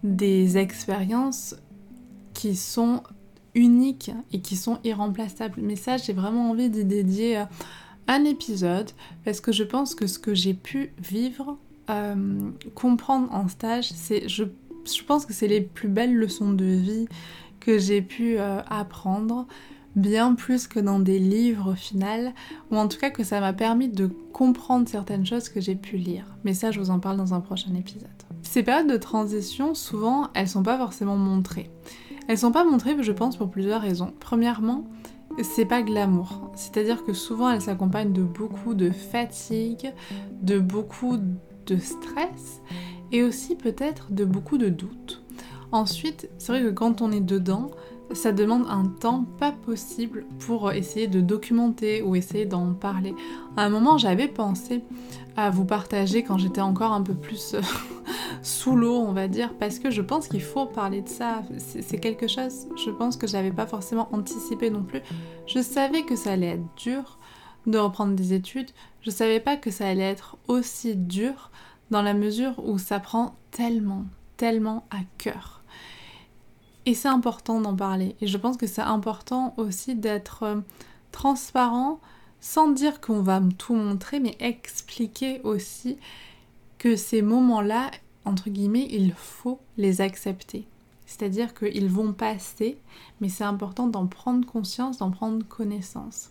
des 0.04 0.58
expériences 0.58 1.56
qui 2.34 2.54
sont 2.54 3.02
uniques 3.54 4.10
et 4.32 4.40
qui 4.40 4.56
sont 4.56 4.78
irremplaçables. 4.84 5.60
Mais 5.62 5.76
ça, 5.76 5.96
j'ai 5.96 6.12
vraiment 6.12 6.50
envie 6.50 6.68
d'y 6.68 6.84
dédier 6.84 7.38
euh, 7.38 7.44
un 8.06 8.24
épisode 8.24 8.90
parce 9.24 9.40
que 9.40 9.50
je 9.50 9.64
pense 9.64 9.94
que 9.94 10.06
ce 10.06 10.18
que 10.18 10.34
j'ai 10.34 10.54
pu 10.54 10.92
vivre, 10.98 11.56
euh, 11.88 12.50
comprendre 12.74 13.32
en 13.32 13.48
stage, 13.48 13.90
c'est, 13.94 14.28
je, 14.28 14.44
pense 15.06 15.24
que 15.24 15.32
c'est 15.32 15.48
les 15.48 15.62
plus 15.62 15.88
belles 15.88 16.14
leçons 16.14 16.52
de 16.52 16.66
vie 16.66 17.06
que 17.60 17.78
j'ai 17.78 18.02
pu 18.02 18.38
euh, 18.38 18.60
apprendre 18.68 19.46
bien 19.96 20.34
plus 20.34 20.66
que 20.66 20.80
dans 20.80 20.98
des 20.98 21.18
livres 21.18 21.72
au 21.72 21.74
final, 21.74 22.32
ou 22.70 22.76
en 22.76 22.88
tout 22.88 22.98
cas 22.98 23.10
que 23.10 23.24
ça 23.24 23.40
m'a 23.40 23.52
permis 23.52 23.88
de 23.88 24.06
comprendre 24.32 24.88
certaines 24.88 25.26
choses 25.26 25.48
que 25.48 25.60
j'ai 25.60 25.74
pu 25.74 25.96
lire. 25.96 26.24
Mais 26.44 26.54
ça, 26.54 26.70
je 26.70 26.80
vous 26.80 26.90
en 26.90 26.98
parle 26.98 27.16
dans 27.16 27.34
un 27.34 27.40
prochain 27.40 27.74
épisode. 27.74 28.08
Ces 28.42 28.62
périodes 28.62 28.90
de 28.90 28.96
transition, 28.96 29.74
souvent, 29.74 30.28
elles 30.34 30.48
sont 30.48 30.62
pas 30.62 30.78
forcément 30.78 31.16
montrées. 31.16 31.70
Elles 32.28 32.38
sont 32.38 32.52
pas 32.52 32.64
montrées, 32.64 32.96
je 33.00 33.12
pense, 33.12 33.36
pour 33.36 33.50
plusieurs 33.50 33.80
raisons. 33.80 34.12
Premièrement, 34.20 34.84
c'est 35.42 35.64
pas 35.64 35.82
glamour. 35.82 36.50
C'est-à-dire 36.54 37.04
que 37.04 37.12
souvent, 37.12 37.50
elles 37.50 37.62
s'accompagnent 37.62 38.12
de 38.12 38.22
beaucoup 38.22 38.74
de 38.74 38.90
fatigue, 38.90 39.92
de 40.42 40.58
beaucoup 40.58 41.16
de 41.66 41.76
stress, 41.76 42.60
et 43.12 43.22
aussi 43.22 43.56
peut-être 43.56 44.12
de 44.12 44.24
beaucoup 44.24 44.58
de 44.58 44.68
doutes. 44.68 45.22
Ensuite, 45.70 46.28
c'est 46.36 46.52
vrai 46.52 46.62
que 46.62 46.70
quand 46.70 47.00
on 47.00 47.12
est 47.12 47.20
dedans, 47.20 47.70
ça 48.14 48.32
demande 48.32 48.66
un 48.68 48.86
temps 48.86 49.24
pas 49.38 49.52
possible 49.52 50.24
pour 50.40 50.72
essayer 50.72 51.06
de 51.06 51.20
documenter 51.20 52.02
ou 52.02 52.16
essayer 52.16 52.46
d'en 52.46 52.74
parler. 52.74 53.14
À 53.56 53.64
un 53.64 53.68
moment, 53.68 53.98
j'avais 53.98 54.28
pensé 54.28 54.82
à 55.36 55.50
vous 55.50 55.64
partager 55.64 56.22
quand 56.22 56.38
j'étais 56.38 56.60
encore 56.60 56.92
un 56.92 57.02
peu 57.02 57.14
plus 57.14 57.54
euh, 57.54 57.60
sous 58.42 58.76
l'eau, 58.76 58.96
on 58.96 59.12
va 59.12 59.28
dire, 59.28 59.54
parce 59.58 59.78
que 59.78 59.90
je 59.90 60.02
pense 60.02 60.28
qu'il 60.28 60.42
faut 60.42 60.66
parler 60.66 61.02
de 61.02 61.08
ça. 61.08 61.42
C'est 61.58 61.98
quelque 61.98 62.28
chose, 62.28 62.66
je 62.76 62.90
pense 62.90 63.16
que 63.16 63.26
j'avais 63.26 63.52
pas 63.52 63.66
forcément 63.66 64.08
anticipé 64.12 64.70
non 64.70 64.82
plus. 64.82 65.00
Je 65.46 65.60
savais 65.60 66.02
que 66.02 66.16
ça 66.16 66.32
allait 66.32 66.48
être 66.48 66.74
dur 66.76 67.18
de 67.66 67.78
reprendre 67.78 68.14
des 68.14 68.32
études. 68.32 68.70
Je 69.00 69.10
savais 69.10 69.40
pas 69.40 69.56
que 69.56 69.70
ça 69.70 69.88
allait 69.88 70.02
être 70.02 70.36
aussi 70.48 70.96
dur 70.96 71.50
dans 71.90 72.02
la 72.02 72.14
mesure 72.14 72.54
où 72.64 72.78
ça 72.78 73.00
prend 73.00 73.36
tellement, 73.50 74.04
tellement 74.36 74.84
à 74.90 74.98
cœur. 75.18 75.61
Et 76.84 76.94
c'est 76.94 77.08
important 77.08 77.60
d'en 77.60 77.76
parler. 77.76 78.16
Et 78.20 78.26
je 78.26 78.36
pense 78.38 78.56
que 78.56 78.66
c'est 78.66 78.82
important 78.82 79.54
aussi 79.56 79.94
d'être 79.94 80.42
euh, 80.42 80.60
transparent 81.12 82.00
sans 82.40 82.68
dire 82.68 83.00
qu'on 83.00 83.22
va 83.22 83.40
tout 83.56 83.74
montrer, 83.74 84.18
mais 84.18 84.36
expliquer 84.40 85.40
aussi 85.44 85.96
que 86.78 86.96
ces 86.96 87.22
moments-là, 87.22 87.92
entre 88.24 88.50
guillemets, 88.50 88.88
il 88.90 89.12
faut 89.12 89.60
les 89.76 90.00
accepter. 90.00 90.66
C'est-à-dire 91.06 91.54
qu'ils 91.54 91.88
vont 91.88 92.12
passer, 92.12 92.78
mais 93.20 93.28
c'est 93.28 93.44
important 93.44 93.86
d'en 93.86 94.06
prendre 94.06 94.44
conscience, 94.44 94.98
d'en 94.98 95.12
prendre 95.12 95.46
connaissance. 95.46 96.30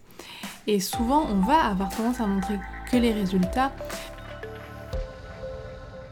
Et 0.67 0.81
souvent, 0.81 1.25
on 1.29 1.39
va 1.39 1.63
avoir 1.63 1.96
tendance 1.96 2.20
à 2.20 2.27
montrer 2.27 2.60
que 2.91 2.98
les 2.98 3.13
résultats. 3.13 3.72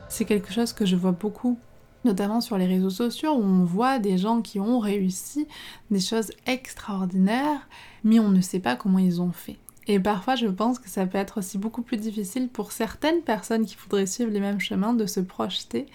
C'est 0.07 0.23
quelque 0.23 0.53
chose 0.53 0.71
que 0.71 0.85
je 0.85 0.95
vois 0.95 1.11
beaucoup 1.11 1.57
notamment 2.05 2.41
sur 2.41 2.57
les 2.57 2.65
réseaux 2.65 2.89
sociaux 2.89 3.33
où 3.33 3.41
on 3.41 3.63
voit 3.63 3.99
des 3.99 4.17
gens 4.17 4.41
qui 4.41 4.59
ont 4.59 4.79
réussi 4.79 5.47
des 5.91 5.99
choses 5.99 6.31
extraordinaires, 6.45 7.67
mais 8.03 8.19
on 8.19 8.29
ne 8.29 8.41
sait 8.41 8.59
pas 8.59 8.75
comment 8.75 8.99
ils 8.99 9.21
ont 9.21 9.31
fait. 9.31 9.57
Et 9.87 9.99
parfois, 9.99 10.35
je 10.35 10.45
pense 10.45 10.77
que 10.77 10.87
ça 10.87 11.07
peut 11.07 11.17
être 11.17 11.39
aussi 11.39 11.57
beaucoup 11.57 11.81
plus 11.81 11.97
difficile 11.97 12.47
pour 12.47 12.71
certaines 12.71 13.21
personnes 13.21 13.65
qui 13.65 13.75
voudraient 13.75 14.05
suivre 14.05 14.29
les 14.31 14.39
mêmes 14.39 14.59
chemins 14.59 14.93
de 14.93 15.07
se 15.07 15.19
projeter. 15.19 15.87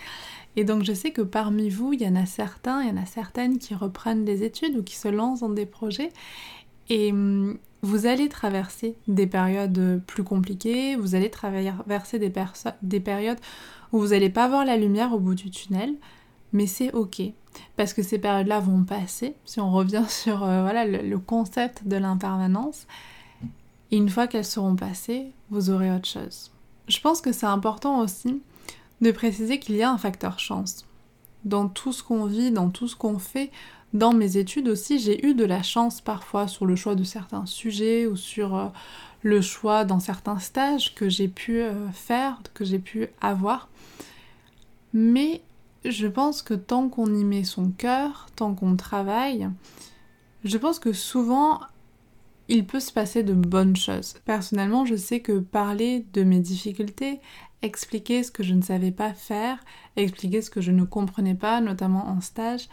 Et 0.57 0.65
donc, 0.65 0.83
je 0.83 0.93
sais 0.93 1.13
que 1.13 1.23
parmi 1.23 1.69
vous, 1.69 1.93
il 1.93 2.03
y 2.03 2.09
en 2.09 2.17
a 2.17 2.27
certains, 2.27 2.83
il 2.83 2.89
y 2.89 2.91
en 2.91 3.01
a 3.01 3.07
certaines 3.07 3.59
qui 3.59 3.75
reprennent 3.75 4.25
des 4.25 4.43
études 4.43 4.77
ou 4.77 4.83
qui 4.83 4.97
se 4.97 5.07
lancent 5.07 5.41
dans 5.41 5.49
des 5.49 5.67
projets. 5.67 6.11
Et 6.89 7.13
hum, 7.13 7.57
vous 7.83 8.07
allez 8.07 8.29
traverser 8.29 8.97
des 9.07 9.27
périodes 9.27 10.03
plus 10.07 10.25
compliquées, 10.25 10.97
vous 10.97 11.15
allez 11.15 11.31
traverser 11.31 12.19
des, 12.19 12.33
des 12.83 13.01
périodes 13.01 13.39
où 13.95 14.01
vous 14.01 14.09
n'allez 14.09 14.29
pas 14.29 14.49
voir 14.49 14.65
la 14.65 14.77
lumière 14.77 15.13
au 15.13 15.21
bout 15.21 15.37
du 15.37 15.51
tunnel, 15.51 15.95
mais 16.53 16.67
c'est 16.67 16.93
ok. 16.93 17.23
Parce 17.77 17.95
que 17.95 18.03
ces 18.03 18.19
périodes-là 18.19 18.59
vont 18.59 18.83
passer, 18.83 19.37
si 19.45 19.61
on 19.61 19.71
revient 19.71 20.03
sur 20.09 20.43
euh, 20.43 20.63
voilà, 20.63 20.85
le, 20.85 21.19
concept 21.21 21.87
de 21.87 21.97
l'impermanence. 21.97 22.89
Et 23.93 23.97
une 23.97 24.09
fois 24.09 24.27
qu'elles 24.27 24.45
seront 24.45 24.75
passées, 24.75 25.31
vous 25.51 25.71
aurez 25.71 25.93
autre 25.93 26.09
chose. 26.09 26.51
Je 26.89 26.99
pense 26.99 27.21
que 27.21 27.31
c'est 27.31 27.47
important 27.47 28.01
aussi 28.01 28.43
de 29.01 29.13
préciser 29.13 29.61
qu'il 29.61 29.77
y 29.77 29.85
a 29.85 29.93
un 29.93 29.99
facteur 29.99 30.41
chance. 30.41 30.85
Dans 31.45 31.69
tout 31.69 31.93
ce 31.93 32.03
qu'on 32.03 32.25
vit, 32.25 32.51
dans 32.51 32.71
tout 32.71 32.89
ce 32.89 32.97
qu'on 32.97 33.21
fait, 33.21 33.53
dans 33.93 34.13
mes 34.13 34.39
études 34.39 34.67
aussi, 34.67 34.99
j'ai 34.99 35.25
eu 35.25 35.35
de 35.35 35.45
la 35.45 35.63
chance 35.63 36.01
parfois 36.01 36.49
sur 36.49 36.67
le 36.67 36.75
choix 36.75 36.97
de 36.97 37.05
certains 37.05 37.47
sujets 37.47 38.09
ou 38.09 38.17
sur 38.17 38.57
euh, 38.57 38.67
le 39.23 39.41
choix 39.41 39.85
dans 39.85 40.01
certains 40.01 40.41
stages 40.41 40.97
que 40.97 41.09
j'ai 41.09 41.29
pu 41.29 41.61
euh, 41.61 41.89
faire, 41.93 42.41
que 42.55 42.65
j'ai 42.65 42.81
pu 42.81 43.07
avoir. 43.21 43.69
Mais 44.95 45.43
je 45.85 46.07
pense 46.07 46.41
que 46.41 46.55
tant 46.55 46.89
qu'on 46.89 47.15
y 47.15 47.25
met 47.25 47.45
son 47.45 47.71
cœur, 47.71 48.29
tant 48.37 48.55
qu'on 48.55 48.77
travaille, 48.77 49.51
je 50.45 50.57
pense 50.57 50.79
que 50.79 50.93
souvent 50.93 51.61
il 52.49 52.67
peut 52.67 52.81
se 52.81 52.93
passer 52.93 53.23
de 53.23 53.33
bonnes 53.33 53.77
choses. 53.77 54.15
Personnellement, 54.25 54.85
je 54.85 54.97
sais 54.97 55.21
que 55.21 55.39
parler 55.39 56.07
de 56.13 56.23
mes 56.23 56.41
difficultés, 56.41 57.21
expliquer 57.63 58.23
ce 58.23 58.31
que 58.31 58.43
je 58.43 58.55
ne 58.55 58.63
savais 58.63 58.91
pas 58.91 59.15
faire, 59.15 59.59
expliquer 59.97 60.43
ce 60.43 60.51
que 60.51 60.61
je 60.61 60.71
ne 60.71 60.85
comprenais 60.85 61.35
pas, 61.35 61.61
notamment 61.61 62.07
en 62.07 62.21
stage, 62.21 62.69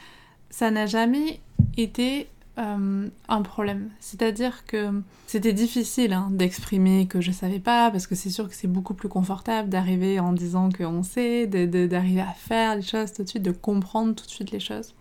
ça 0.49 0.69
n'a 0.71 0.85
jamais 0.85 1.39
été 1.77 2.27
euh, 2.61 3.09
un 3.27 3.41
problème. 3.41 3.89
C'est-à-dire 3.99 4.65
que 4.65 5.01
c'était 5.25 5.53
difficile 5.53 6.13
hein, 6.13 6.29
d'exprimer 6.31 7.07
que 7.07 7.19
je 7.19 7.31
savais 7.31 7.59
pas, 7.59 7.89
parce 7.89 8.05
que 8.05 8.13
c'est 8.13 8.29
sûr 8.29 8.47
que 8.47 8.55
c'est 8.55 8.67
beaucoup 8.67 8.93
plus 8.93 9.09
confortable 9.09 9.69
d'arriver 9.69 10.19
en 10.19 10.31
disant 10.31 10.69
qu'on 10.69 11.01
sait, 11.01 11.47
d'arriver 11.47 12.21
à 12.21 12.33
faire 12.33 12.75
les 12.75 12.81
choses 12.81 13.13
tout 13.13 13.23
de 13.23 13.29
suite, 13.29 13.43
de 13.43 13.51
comprendre 13.51 14.13
tout 14.13 14.25
de 14.25 14.29
suite 14.29 14.51
les 14.51 14.59
choses. 14.59 14.93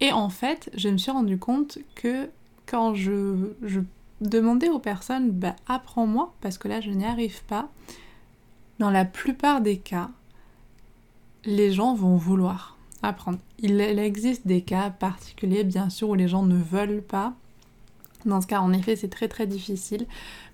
Et 0.00 0.12
en 0.12 0.28
fait, 0.28 0.70
je 0.74 0.88
me 0.88 0.98
suis 0.98 1.10
rendu 1.10 1.38
compte 1.38 1.78
que 1.94 2.28
quand 2.66 2.94
je, 2.94 3.50
demandais 4.20 4.68
aux 4.68 4.78
personnes, 4.78 5.30
bah, 5.30 5.56
apprends-moi, 5.66 6.32
parce 6.40 6.58
que 6.58 6.68
là 6.68 6.80
je 6.80 6.90
n'y 6.90 7.04
arrive 7.04 7.42
pas, 7.44 7.68
dans 8.78 8.90
la 8.90 9.04
plupart 9.04 9.60
des 9.60 9.78
cas, 9.78 10.10
les 11.44 11.72
gens 11.72 11.94
vont 11.94 12.16
vouloir 12.16 12.76
Il, 13.58 13.80
existe 13.80 14.46
des 14.46 14.62
cas 14.62 14.90
particuliers, 14.90 15.64
bien 15.64 15.90
sûr, 15.90 16.10
où 16.10 16.14
les 16.14 16.28
gens 16.28 16.42
ne 16.42 16.56
veulent 16.56 17.02
pas. 17.02 17.34
Dans 18.26 18.40
ce 18.40 18.46
cas, 18.46 18.60
en 18.60 18.72
effet, 18.72 18.94
c'est 18.94 19.08
très 19.08 19.28
très 19.28 19.46
difficile. 19.46 20.06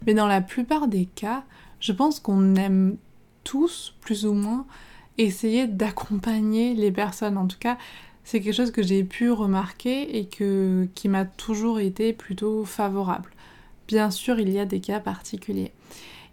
Mais 0.07 0.15
dans 0.15 0.27
la 0.27 0.41
plupart 0.41 0.89
des 0.89 1.05
cas, 1.05 1.45
je 1.81 1.93
pense 1.93 2.21
qu'on 2.21 2.55
aime 2.55 2.97
tous, 3.45 3.95
plus 4.01 4.25
ou 4.25 4.33
moins, 4.33 4.67
essayer 5.19 5.67
d'accompagner 5.67 6.75
les 6.75 6.91
personnes. 6.91 7.37
En 7.37 7.47
tout 7.47 7.59
cas, 7.59 7.77
c'est 8.25 8.41
quelque 8.41 8.55
chose 8.55 8.71
que 8.71 8.83
j'ai 8.83 9.05
pu 9.05 9.31
remarquer 9.31 10.19
et 10.19 10.27
que, 10.27 10.89
qui 10.95 11.09
m'a 11.09 11.25
toujours 11.25 11.81
été 11.81 12.13
plutôt 12.13 12.65
favorable. 12.65 13.31
Bien 13.87 14.11
sûr, 14.11 14.39
il 14.39 14.51
y 14.51 14.59
a 14.59 14.67
des 14.67 14.81
cas 14.81 15.01
particuliers. 15.01 15.73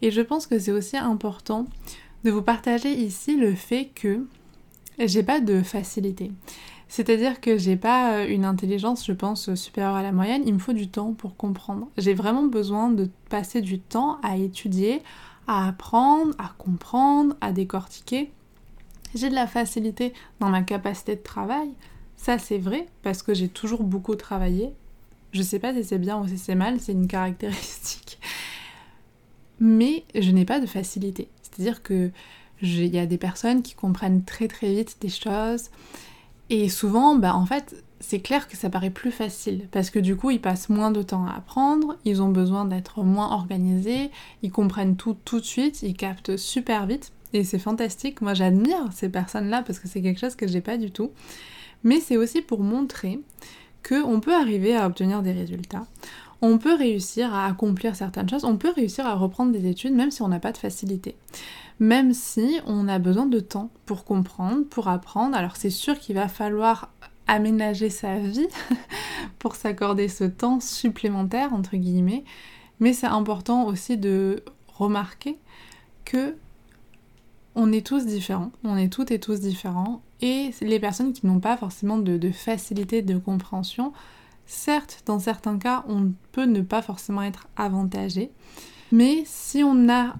Et 0.01 0.11
je 0.11 0.21
pense 0.21 0.47
que 0.47 0.59
c'est 0.59 0.71
aussi 0.71 0.97
important 0.97 1.67
de 2.23 2.31
vous 2.31 2.41
partager 2.41 2.91
ici 2.91 3.37
le 3.37 3.53
fait 3.53 3.91
que 3.95 4.25
j'ai 4.99 5.23
pas 5.23 5.39
de 5.39 5.61
facilité. 5.61 6.31
C'est-à-dire 6.87 7.41
que 7.41 7.57
j'ai 7.57 7.77
pas 7.77 8.13
euh, 8.13 8.27
une 8.27 8.45
intelligence, 8.45 9.05
je 9.05 9.11
pense, 9.11 9.53
supérieure 9.55 9.95
à 9.95 10.03
la 10.03 10.11
moyenne. 10.11 10.43
Il 10.45 10.53
me 10.53 10.59
faut 10.59 10.73
du 10.73 10.87
temps 10.87 11.13
pour 11.13 11.35
comprendre. 11.35 11.87
J'ai 11.97 12.13
vraiment 12.13 12.43
besoin 12.43 12.89
de 12.89 13.09
passer 13.29 13.61
du 13.61 13.79
temps 13.79 14.19
à 14.21 14.37
étudier, 14.37 15.01
à 15.47 15.67
apprendre, 15.67 16.33
à 16.37 16.53
comprendre, 16.57 17.35
à 17.41 17.51
décortiquer. 17.51 18.31
J'ai 19.15 19.29
de 19.29 19.35
la 19.35 19.47
facilité 19.47 20.13
dans 20.39 20.49
ma 20.49 20.61
capacité 20.61 21.15
de 21.15 21.21
travail. 21.21 21.69
Ça, 22.15 22.37
c'est 22.37 22.57
vrai, 22.57 22.85
parce 23.01 23.23
que 23.23 23.33
j'ai 23.33 23.49
toujours 23.49 23.83
beaucoup 23.83 24.15
travaillé. 24.15 24.73
Je 25.31 25.41
sais 25.41 25.59
pas 25.59 25.73
si 25.73 25.83
c'est 25.83 25.99
bien 25.99 26.19
ou 26.19 26.27
si 26.27 26.37
c'est 26.37 26.55
mal, 26.55 26.79
c'est 26.79 26.91
une 26.91 27.07
caractéristique. 27.09 28.19
Mais 29.59 30.03
je 30.13 30.31
n'ai 30.31 30.45
pas 30.45 30.59
de 30.59 30.65
facilité. 30.65 31.29
C'est-à-dire 31.41 31.81
que 31.81 32.11
il 32.61 32.93
y 32.93 32.99
a 32.99 33.05
des 33.05 33.17
personnes 33.17 33.61
qui 33.61 33.75
comprennent 33.75 34.23
très 34.23 34.47
très 34.47 34.73
vite 34.73 34.97
des 35.01 35.09
choses. 35.09 35.69
Et 36.49 36.69
souvent, 36.69 37.15
bah, 37.15 37.35
en 37.35 37.45
fait, 37.45 37.75
c'est 37.99 38.19
clair 38.19 38.47
que 38.47 38.55
ça 38.55 38.69
paraît 38.69 38.91
plus 38.91 39.11
facile 39.11 39.67
parce 39.71 39.89
que 39.89 39.99
du 39.99 40.15
coup, 40.15 40.29
ils 40.29 40.41
passent 40.41 40.69
moins 40.69 40.91
de 40.91 41.01
temps 41.01 41.25
à 41.25 41.33
apprendre, 41.33 41.97
ils 42.05 42.21
ont 42.21 42.29
besoin 42.29 42.65
d'être 42.65 43.03
moins 43.03 43.31
organisés, 43.31 44.11
ils 44.43 44.51
comprennent 44.51 44.95
tout 44.95 45.15
tout 45.25 45.39
de 45.39 45.45
suite, 45.45 45.81
ils 45.81 45.95
captent 45.95 46.37
super 46.37 46.85
vite 46.85 47.11
et 47.33 47.43
c'est 47.43 47.59
fantastique. 47.59 48.21
Moi, 48.21 48.33
j'admire 48.33 48.89
ces 48.93 49.09
personnes-là 49.09 49.63
parce 49.63 49.79
que 49.79 49.87
c'est 49.87 50.01
quelque 50.01 50.19
chose 50.19 50.35
que 50.35 50.47
j'ai 50.47 50.61
pas 50.61 50.77
du 50.77 50.91
tout. 50.91 51.11
Mais 51.83 51.99
c'est 51.99 52.17
aussi 52.17 52.41
pour 52.41 52.61
montrer 52.61 53.19
qu'on 53.87 54.19
peut 54.19 54.35
arriver 54.35 54.75
à 54.75 54.87
obtenir 54.87 55.21
des 55.21 55.31
résultats. 55.31 55.85
On 56.41 56.57
peut 56.57 56.75
réussir 56.75 57.33
à 57.33 57.45
accomplir 57.45 57.95
certaines 57.95 58.29
choses, 58.29 58.45
on 58.45 58.57
peut 58.57 58.71
réussir 58.75 59.05
à 59.05 59.15
reprendre 59.15 59.51
des 59.51 59.67
études 59.67 59.93
même 59.93 60.11
si 60.11 60.21
on 60.21 60.27
n'a 60.27 60.39
pas 60.39 60.51
de 60.51 60.57
facilité 60.57 61.15
même 61.79 62.13
si 62.13 62.59
on 62.65 62.87
a 62.87 62.99
besoin 62.99 63.25
de 63.25 63.39
temps 63.39 63.69
pour 63.85 64.05
comprendre, 64.05 64.65
pour 64.65 64.87
apprendre. 64.87 65.35
Alors 65.35 65.55
c'est 65.57 65.69
sûr 65.69 65.99
qu'il 65.99 66.15
va 66.15 66.27
falloir 66.27 66.91
aménager 67.27 67.89
sa 67.89 68.17
vie 68.17 68.47
pour 69.39 69.55
s'accorder 69.55 70.07
ce 70.07 70.23
temps 70.23 70.59
supplémentaire, 70.59 71.53
entre 71.53 71.75
guillemets, 71.75 72.23
mais 72.79 72.93
c'est 72.93 73.07
important 73.07 73.65
aussi 73.65 73.97
de 73.97 74.43
remarquer 74.67 75.37
que 76.03 76.35
on 77.57 77.71
est 77.71 77.85
tous 77.85 78.05
différents, 78.05 78.51
on 78.65 78.75
est 78.75 78.91
toutes 78.91 79.11
et 79.11 79.19
tous 79.19 79.39
différents, 79.39 80.01
et 80.21 80.51
les 80.61 80.79
personnes 80.79 81.13
qui 81.13 81.25
n'ont 81.25 81.39
pas 81.39 81.55
forcément 81.55 81.97
de, 81.97 82.17
de 82.17 82.31
facilité 82.31 83.01
de 83.01 83.17
compréhension, 83.17 83.93
certes, 84.45 85.03
dans 85.05 85.19
certains 85.19 85.57
cas, 85.57 85.83
on 85.87 86.11
peut 86.31 86.45
ne 86.45 86.61
pas 86.61 86.81
forcément 86.81 87.21
être 87.21 87.47
avantagé, 87.55 88.31
mais 88.91 89.23
si 89.25 89.63
on, 89.63 89.89
a 89.89 90.15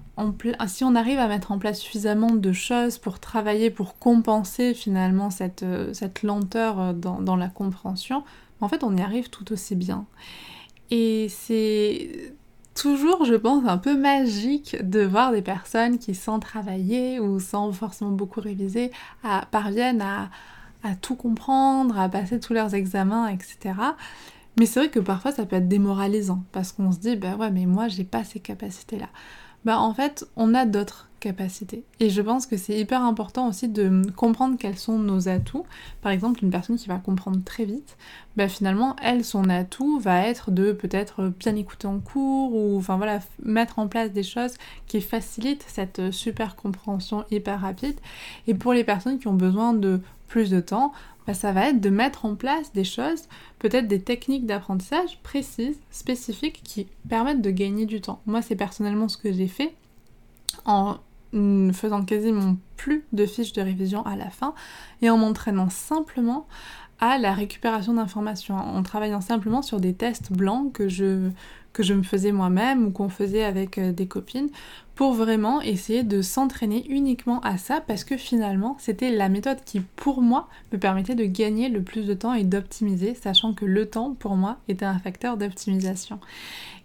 si 0.66 0.84
on 0.84 0.94
arrive 0.96 1.18
à 1.18 1.28
mettre 1.28 1.52
en 1.52 1.58
place 1.58 1.78
suffisamment 1.78 2.32
de 2.32 2.52
choses 2.52 2.98
pour 2.98 3.20
travailler, 3.20 3.70
pour 3.70 3.98
compenser 3.98 4.74
finalement 4.74 5.30
cette, 5.30 5.62
euh, 5.62 5.92
lenteur 6.22 6.80
euh, 6.80 6.92
dans, 6.92 7.36
la 7.36 7.48
compréhension, 7.48 8.24
en 8.60 8.68
fait 8.68 8.82
on 8.82 8.96
y 8.96 9.00
arrive 9.00 9.30
tout 9.30 9.52
aussi 9.52 9.76
bien. 9.76 10.06
Et 10.90 11.28
c'est 11.30 12.34
toujours, 12.74 13.24
je 13.24 13.34
pense, 13.34 13.66
un 13.66 13.78
peu 13.78 13.96
magique 13.96 14.76
de 14.82 15.00
voir 15.00 15.32
des 15.32 15.42
personnes 15.42 15.98
qui, 15.98 16.14
sans 16.14 16.38
travailler 16.38 17.18
ou 17.18 17.40
sans 17.40 17.72
forcément 17.72 18.10
beaucoup 18.10 18.40
réviser, 18.40 18.90
parviennent 19.50 20.02
à, 20.02 20.28
à, 20.86 20.94
tout 20.94 21.16
comprendre, 21.16 21.98
à 21.98 22.08
passer 22.08 22.40
tous 22.40 22.52
leurs 22.52 22.74
examens, 22.74 23.28
etc. 23.28 23.74
Mais 24.58 24.66
c'est 24.66 24.80
vrai 24.80 24.90
que 24.90 25.00
parfois 25.00 25.32
ça 25.32 25.44
peut 25.44 25.56
être 25.56 25.68
démoralisant 25.68 26.42
parce 26.52 26.72
qu'on 26.72 26.92
se 26.92 26.98
dit 26.98 27.16
bah 27.16 27.36
ouais 27.36 27.50
mais 27.50 27.66
moi 27.66 27.88
j'ai 27.88 28.04
pas 28.04 28.24
ces 28.24 28.40
capacités 28.40 28.98
là. 28.98 29.08
Bah 29.66 29.80
en 29.80 29.92
fait 29.92 30.24
on 30.36 30.54
a 30.54 30.64
d'autres 30.64 31.08
capacités 31.18 31.82
et 31.98 32.08
je 32.08 32.22
pense 32.22 32.46
que 32.46 32.56
c'est 32.56 32.78
hyper 32.78 33.02
important 33.02 33.48
aussi 33.48 33.68
de 33.68 34.00
comprendre 34.14 34.56
quels 34.56 34.78
sont 34.78 34.96
nos 34.96 35.28
atouts. 35.28 35.66
Par 36.02 36.12
exemple 36.12 36.44
une 36.44 36.50
personne 36.50 36.76
qui 36.76 36.86
va 36.86 36.98
comprendre 36.98 37.42
très 37.44 37.64
vite, 37.64 37.96
bah 38.36 38.46
finalement 38.46 38.94
elle 39.02 39.24
son 39.24 39.50
atout 39.50 39.98
va 39.98 40.22
être 40.22 40.52
de 40.52 40.70
peut-être 40.70 41.32
bien 41.40 41.56
écouter 41.56 41.88
en 41.88 41.98
cours 41.98 42.54
ou 42.54 42.78
enfin 42.78 42.96
voilà 42.96 43.18
mettre 43.42 43.80
en 43.80 43.88
place 43.88 44.12
des 44.12 44.22
choses 44.22 44.54
qui 44.86 45.00
facilitent 45.00 45.64
cette 45.66 46.12
super 46.12 46.54
compréhension 46.54 47.24
hyper 47.32 47.60
rapide. 47.60 47.96
Et 48.46 48.54
pour 48.54 48.72
les 48.72 48.84
personnes 48.84 49.18
qui 49.18 49.26
ont 49.26 49.34
besoin 49.34 49.72
de 49.72 50.00
plus 50.28 50.48
de 50.48 50.60
temps, 50.60 50.92
bah, 51.26 51.34
ça 51.34 51.52
va 51.52 51.68
être 51.68 51.80
de 51.80 51.90
mettre 51.90 52.24
en 52.24 52.34
place 52.34 52.72
des 52.72 52.84
choses, 52.84 53.24
peut-être 53.58 53.88
des 53.88 54.00
techniques 54.00 54.46
d'apprentissage 54.46 55.18
précises, 55.22 55.78
spécifiques, 55.90 56.62
qui 56.62 56.86
permettent 57.08 57.42
de 57.42 57.50
gagner 57.50 57.86
du 57.86 58.00
temps. 58.00 58.20
Moi, 58.26 58.42
c'est 58.42 58.56
personnellement 58.56 59.08
ce 59.08 59.16
que 59.16 59.32
j'ai 59.32 59.48
fait 59.48 59.74
en 60.64 60.98
ne 61.32 61.72
faisant 61.72 62.04
quasiment 62.04 62.56
plus 62.76 63.04
de 63.12 63.26
fiches 63.26 63.52
de 63.52 63.62
révision 63.62 64.04
à 64.06 64.16
la 64.16 64.30
fin 64.30 64.54
et 65.02 65.10
en 65.10 65.18
m'entraînant 65.18 65.68
simplement 65.68 66.46
à 67.00 67.18
la 67.18 67.34
récupération 67.34 67.94
d'informations, 67.94 68.56
en 68.56 68.82
travaillant 68.82 69.20
simplement 69.20 69.62
sur 69.62 69.80
des 69.80 69.92
tests 69.92 70.32
blancs 70.32 70.72
que 70.72 70.88
je, 70.88 71.30
que 71.72 71.82
je 71.82 71.92
me 71.92 72.02
faisais 72.02 72.32
moi-même 72.32 72.86
ou 72.86 72.90
qu'on 72.90 73.10
faisait 73.10 73.44
avec 73.44 73.76
euh, 73.76 73.92
des 73.92 74.06
copines 74.06 74.48
pour 74.96 75.12
vraiment 75.12 75.60
essayer 75.60 76.02
de 76.02 76.22
s'entraîner 76.22 76.84
uniquement 76.88 77.40
à 77.40 77.58
ça 77.58 77.80
parce 77.86 78.02
que 78.02 78.16
finalement 78.16 78.76
c'était 78.80 79.10
la 79.10 79.28
méthode 79.28 79.62
qui 79.64 79.80
pour 79.80 80.22
moi 80.22 80.48
me 80.72 80.78
permettait 80.78 81.14
de 81.14 81.26
gagner 81.26 81.68
le 81.68 81.82
plus 81.82 82.06
de 82.06 82.14
temps 82.14 82.34
et 82.34 82.44
d'optimiser 82.44 83.14
sachant 83.14 83.52
que 83.52 83.66
le 83.66 83.88
temps 83.88 84.16
pour 84.18 84.36
moi 84.36 84.56
était 84.68 84.86
un 84.86 84.98
facteur 84.98 85.36
d'optimisation. 85.36 86.18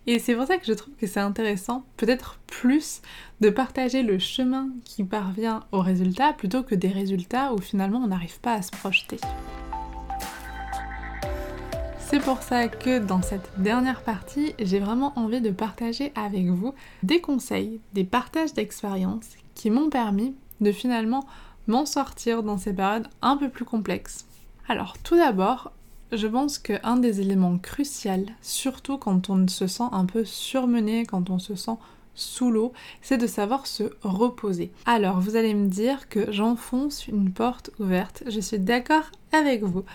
Et 0.07 0.19
c'est 0.19 0.35
pour 0.35 0.45
ça 0.45 0.57
que 0.57 0.65
je 0.65 0.73
trouve 0.73 0.95
que 0.95 1.07
c'est 1.07 1.19
intéressant, 1.19 1.85
peut-être 1.95 2.39
plus, 2.47 3.01
de 3.39 3.49
partager 3.49 4.01
le 4.01 4.17
chemin 4.19 4.69
qui 4.83 5.03
parvient 5.03 5.63
au 5.71 5.79
résultat 5.79 6.33
plutôt 6.33 6.63
que 6.63 6.75
des 6.75 6.89
résultats 6.89 7.53
où 7.53 7.61
finalement 7.61 7.99
on 7.99 8.07
n'arrive 8.07 8.39
pas 8.39 8.53
à 8.53 8.61
se 8.61 8.71
projeter. 8.71 9.19
C'est 12.11 12.19
pour 12.19 12.43
ça 12.43 12.67
que 12.67 12.99
dans 12.99 13.21
cette 13.21 13.49
dernière 13.55 14.01
partie, 14.01 14.53
j'ai 14.59 14.79
vraiment 14.79 15.13
envie 15.15 15.39
de 15.39 15.49
partager 15.49 16.11
avec 16.13 16.45
vous 16.47 16.73
des 17.03 17.21
conseils, 17.21 17.79
des 17.93 18.03
partages 18.03 18.53
d'expériences 18.53 19.29
qui 19.55 19.69
m'ont 19.69 19.89
permis 19.89 20.35
de 20.59 20.73
finalement 20.73 21.25
m'en 21.67 21.85
sortir 21.85 22.43
dans 22.43 22.57
ces 22.57 22.73
périodes 22.73 23.07
un 23.21 23.37
peu 23.37 23.47
plus 23.47 23.63
complexes. 23.63 24.25
Alors 24.67 24.97
tout 24.97 25.15
d'abord, 25.15 25.71
je 26.11 26.27
pense 26.27 26.59
qu'un 26.59 26.97
des 26.97 27.21
éléments 27.21 27.57
cruciaux, 27.57 28.25
surtout 28.41 28.97
quand 28.97 29.29
on 29.29 29.47
se 29.47 29.67
sent 29.67 29.87
un 29.93 30.03
peu 30.03 30.25
surmené, 30.25 31.05
quand 31.05 31.29
on 31.29 31.39
se 31.39 31.55
sent 31.55 31.77
sous 32.13 32.51
l'eau, 32.51 32.73
c'est 33.01 33.19
de 33.19 33.25
savoir 33.25 33.67
se 33.67 33.83
reposer. 34.03 34.73
Alors 34.85 35.21
vous 35.21 35.37
allez 35.37 35.53
me 35.53 35.69
dire 35.69 36.09
que 36.09 36.29
j'enfonce 36.29 37.07
une 37.07 37.31
porte 37.31 37.69
ouverte, 37.79 38.23
je 38.27 38.41
suis 38.41 38.59
d'accord 38.59 39.09
avec 39.31 39.63
vous. 39.63 39.85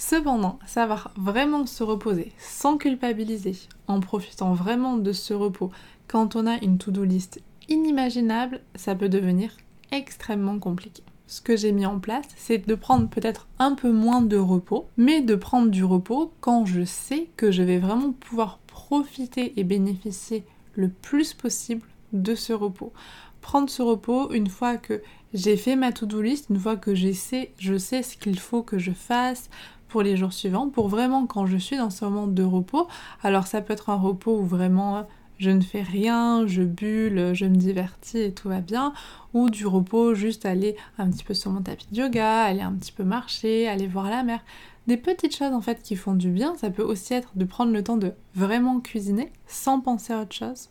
Cependant, 0.00 0.58
savoir 0.66 1.12
vraiment 1.14 1.66
se 1.66 1.84
reposer 1.84 2.32
sans 2.38 2.78
culpabiliser, 2.78 3.58
en 3.86 4.00
profitant 4.00 4.54
vraiment 4.54 4.96
de 4.96 5.12
ce 5.12 5.34
repos 5.34 5.70
quand 6.08 6.36
on 6.36 6.46
a 6.46 6.56
une 6.62 6.78
to-do 6.78 7.04
list 7.04 7.42
inimaginable, 7.68 8.62
ça 8.76 8.94
peut 8.94 9.10
devenir 9.10 9.54
extrêmement 9.92 10.58
compliqué. 10.58 11.02
Ce 11.26 11.42
que 11.42 11.54
j'ai 11.54 11.70
mis 11.70 11.84
en 11.84 12.00
place, 12.00 12.24
c'est 12.38 12.66
de 12.66 12.74
prendre 12.74 13.10
peut-être 13.10 13.46
un 13.58 13.74
peu 13.74 13.92
moins 13.92 14.22
de 14.22 14.38
repos, 14.38 14.88
mais 14.96 15.20
de 15.20 15.34
prendre 15.34 15.70
du 15.70 15.84
repos 15.84 16.32
quand 16.40 16.64
je 16.64 16.86
sais 16.86 17.28
que 17.36 17.50
je 17.50 17.62
vais 17.62 17.78
vraiment 17.78 18.12
pouvoir 18.12 18.58
profiter 18.68 19.52
et 19.60 19.64
bénéficier 19.64 20.44
le 20.76 20.88
plus 20.88 21.34
possible 21.34 21.86
de 22.14 22.34
ce 22.34 22.54
repos. 22.54 22.94
Prendre 23.42 23.68
ce 23.68 23.82
repos 23.82 24.32
une 24.32 24.48
fois 24.48 24.78
que 24.78 25.02
j'ai 25.34 25.58
fait 25.58 25.76
ma 25.76 25.92
to-do 25.92 26.22
list, 26.22 26.46
une 26.48 26.58
fois 26.58 26.76
que 26.76 26.94
je 26.94 27.12
sais, 27.12 27.52
je 27.58 27.76
sais 27.76 28.02
ce 28.02 28.16
qu'il 28.16 28.38
faut 28.38 28.62
que 28.62 28.78
je 28.78 28.92
fasse, 28.92 29.50
pour 29.90 30.02
les 30.02 30.16
jours 30.16 30.32
suivants, 30.32 30.68
pour 30.68 30.88
vraiment 30.88 31.26
quand 31.26 31.46
je 31.46 31.56
suis 31.56 31.76
dans 31.76 31.90
ce 31.90 32.04
moment 32.04 32.26
de 32.26 32.42
repos. 32.42 32.86
Alors 33.22 33.46
ça 33.46 33.60
peut 33.60 33.72
être 33.72 33.90
un 33.90 33.96
repos 33.96 34.38
où 34.38 34.44
vraiment 34.44 35.06
je 35.38 35.50
ne 35.50 35.62
fais 35.62 35.82
rien, 35.82 36.46
je 36.46 36.62
bulle, 36.62 37.32
je 37.34 37.46
me 37.46 37.56
divertis 37.56 38.18
et 38.18 38.32
tout 38.32 38.50
va 38.50 38.60
bien, 38.60 38.92
ou 39.32 39.48
du 39.48 39.66
repos, 39.66 40.14
juste 40.14 40.44
aller 40.44 40.76
un 40.98 41.10
petit 41.10 41.24
peu 41.24 41.32
sur 41.32 41.50
mon 41.50 41.62
tapis 41.62 41.86
de 41.90 41.96
yoga, 41.96 42.42
aller 42.42 42.60
un 42.60 42.72
petit 42.72 42.92
peu 42.92 43.04
marcher, 43.04 43.66
aller 43.66 43.86
voir 43.86 44.10
la 44.10 44.22
mer. 44.22 44.40
Des 44.86 44.98
petites 44.98 45.34
choses 45.34 45.52
en 45.52 45.62
fait 45.62 45.82
qui 45.82 45.96
font 45.96 46.14
du 46.14 46.30
bien, 46.30 46.56
ça 46.56 46.70
peut 46.70 46.82
aussi 46.82 47.14
être 47.14 47.30
de 47.36 47.44
prendre 47.44 47.72
le 47.72 47.82
temps 47.82 47.96
de 47.96 48.12
vraiment 48.34 48.80
cuisiner 48.80 49.32
sans 49.46 49.80
penser 49.80 50.12
à 50.12 50.20
autre 50.20 50.34
chose. 50.34 50.68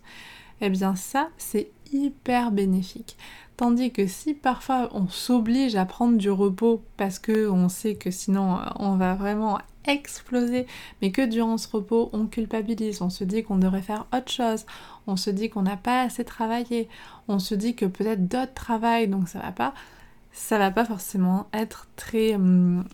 Eh 0.61 0.69
bien 0.69 0.95
ça, 0.95 1.29
c'est 1.37 1.71
hyper 1.91 2.51
bénéfique. 2.51 3.17
Tandis 3.59 3.91
que 3.91 4.07
si 4.07 4.35
parfois 4.35 4.87
on 4.93 5.09
s'oblige 5.09 5.75
à 5.75 5.83
prendre 5.83 6.17
du 6.17 6.31
repos 6.31 6.81
parce 6.95 7.19
que 7.19 7.49
on 7.49 7.67
sait 7.67 7.95
que 7.95 8.09
sinon 8.09 8.55
euh, 8.55 8.61
on 8.77 8.95
va 8.95 9.15
vraiment 9.15 9.59
exploser, 9.85 10.65
mais 11.01 11.11
que 11.11 11.25
durant 11.25 11.57
ce 11.57 11.67
repos 11.67 12.09
on 12.13 12.27
culpabilise, 12.27 13.01
on 13.01 13.09
se 13.09 13.25
dit 13.25 13.43
qu'on 13.43 13.57
devrait 13.57 13.81
faire 13.81 14.07
autre 14.13 14.31
chose, 14.31 14.65
on 15.07 15.17
se 15.17 15.29
dit 15.29 15.49
qu'on 15.49 15.63
n'a 15.63 15.75
pas 15.75 16.03
assez 16.03 16.23
travaillé, 16.23 16.87
on 17.27 17.37
se 17.37 17.53
dit 17.53 17.75
que 17.75 17.85
peut-être 17.85 18.29
d'autres 18.29 18.53
travaillent 18.53 19.09
donc 19.09 19.27
ça 19.27 19.39
va 19.39 19.51
pas, 19.51 19.73
ça 20.31 20.57
va 20.57 20.71
pas 20.71 20.85
forcément 20.85 21.47
être 21.51 21.89
très 21.97 22.35
hum, 22.35 22.85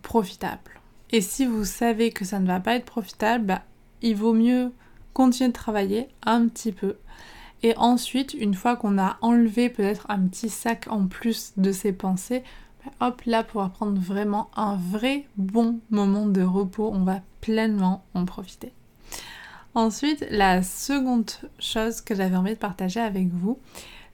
profitable. 0.00 0.80
Et 1.10 1.20
si 1.20 1.44
vous 1.44 1.66
savez 1.66 2.12
que 2.12 2.24
ça 2.24 2.40
ne 2.40 2.46
va 2.46 2.60
pas 2.60 2.76
être 2.76 2.86
profitable, 2.86 3.44
bah, 3.44 3.62
il 4.00 4.16
vaut 4.16 4.32
mieux 4.32 4.72
continuer 5.12 5.48
de 5.48 5.54
travailler 5.54 6.08
un 6.24 6.48
petit 6.48 6.72
peu 6.72 6.96
et 7.62 7.76
ensuite, 7.76 8.34
une 8.34 8.54
fois 8.54 8.76
qu'on 8.76 8.98
a 8.98 9.16
enlevé 9.20 9.68
peut-être 9.68 10.06
un 10.08 10.20
petit 10.20 10.48
sac 10.48 10.86
en 10.88 11.06
plus 11.06 11.52
de 11.56 11.72
ses 11.72 11.92
pensées, 11.92 12.44
ben 12.84 13.06
hop 13.06 13.22
là, 13.26 13.42
pouvoir 13.42 13.70
prendre 13.70 14.00
vraiment 14.00 14.50
un 14.56 14.76
vrai 14.76 15.26
bon 15.36 15.80
moment 15.90 16.26
de 16.26 16.42
repos, 16.42 16.90
on 16.92 17.02
va 17.02 17.20
pleinement 17.40 18.04
en 18.14 18.24
profiter. 18.24 18.72
Ensuite, 19.74 20.26
la 20.30 20.62
seconde 20.62 21.30
chose 21.58 22.00
que 22.00 22.14
j'avais 22.14 22.36
envie 22.36 22.54
de 22.54 22.58
partager 22.58 23.00
avec 23.00 23.28
vous, 23.28 23.58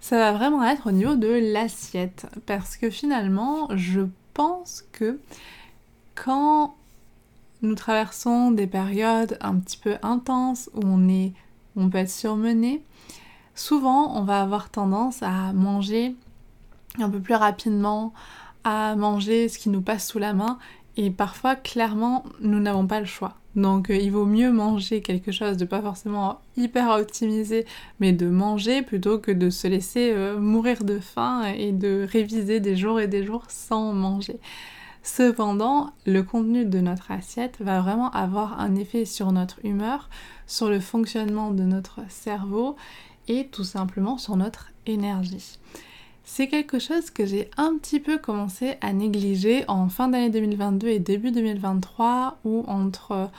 ça 0.00 0.18
va 0.18 0.33
vraiment 0.33 0.64
être 0.64 0.88
au 0.88 0.92
niveau 0.92 1.16
de 1.16 1.52
l'assiette. 1.52 2.26
Parce 2.46 2.76
que 2.76 2.90
finalement, 2.90 3.68
je 3.74 4.02
pense 4.35 4.85
que 4.92 5.18
quand 6.14 6.74
nous 7.62 7.74
traversons 7.74 8.50
des 8.50 8.66
périodes 8.66 9.38
un 9.40 9.57
petit 9.57 9.78
peu 9.78 9.96
intenses 10.02 10.68
où 10.74 10.80
on 10.85 11.09
est 11.09 11.33
on 11.76 11.88
peut 11.88 11.98
être 11.98 12.11
surmené, 12.11 12.83
souvent 13.54 14.16
on 14.16 14.24
va 14.24 14.40
avoir 14.40 14.70
tendance 14.70 15.22
à 15.22 15.52
manger 15.52 16.14
un 16.98 17.10
peu 17.10 17.20
plus 17.20 17.34
rapidement, 17.34 18.12
à 18.64 18.94
manger 18.96 19.48
ce 19.48 19.58
qui 19.58 19.68
nous 19.68 19.82
passe 19.82 20.08
sous 20.08 20.18
la 20.18 20.32
main 20.32 20.58
et 20.96 21.10
parfois 21.10 21.56
clairement 21.56 22.24
nous 22.40 22.60
n'avons 22.60 22.86
pas 22.86 23.00
le 23.00 23.06
choix. 23.06 23.34
Donc 23.56 23.90
euh, 23.90 23.96
il 23.96 24.10
vaut 24.10 24.26
mieux 24.26 24.50
manger 24.50 25.00
quelque 25.00 25.30
chose 25.30 25.56
de 25.56 25.64
pas 25.64 25.80
forcément 25.80 26.40
hyper 26.56 26.90
optimisé 26.90 27.66
mais 28.00 28.12
de 28.12 28.26
manger 28.26 28.82
plutôt 28.82 29.18
que 29.18 29.30
de 29.30 29.50
se 29.50 29.68
laisser 29.68 30.10
euh, 30.12 30.38
mourir 30.38 30.84
de 30.84 30.98
faim 30.98 31.44
et 31.56 31.72
de 31.72 32.06
réviser 32.10 32.60
des 32.60 32.76
jours 32.76 33.00
et 33.00 33.08
des 33.08 33.24
jours 33.24 33.44
sans 33.48 33.92
manger. 33.92 34.40
Cependant, 35.04 35.90
le 36.06 36.22
contenu 36.22 36.64
de 36.64 36.80
notre 36.80 37.10
assiette 37.10 37.58
va 37.60 37.82
vraiment 37.82 38.10
avoir 38.12 38.58
un 38.58 38.74
effet 38.74 39.04
sur 39.04 39.32
notre 39.32 39.62
humeur, 39.62 40.08
sur 40.46 40.70
le 40.70 40.80
fonctionnement 40.80 41.50
de 41.50 41.62
notre 41.62 42.00
cerveau 42.08 42.74
et 43.28 43.46
tout 43.46 43.64
simplement 43.64 44.18
sur 44.18 44.37
notre 44.37 44.70
énergie. 44.87 45.58
C'est 46.24 46.48
quelque 46.48 46.78
chose 46.78 47.10
que 47.10 47.26
j'ai 47.26 47.50
un 47.58 47.76
petit 47.76 48.00
peu 48.00 48.18
commencé 48.18 48.76
à 48.80 48.92
négliger 48.92 49.64
en 49.68 49.88
fin 49.88 50.08
d'année 50.08 50.30
2022 50.30 50.88
et 50.88 50.98
début 50.98 51.30
2023 51.30 52.38
où 52.44 52.64
entre 52.66 53.30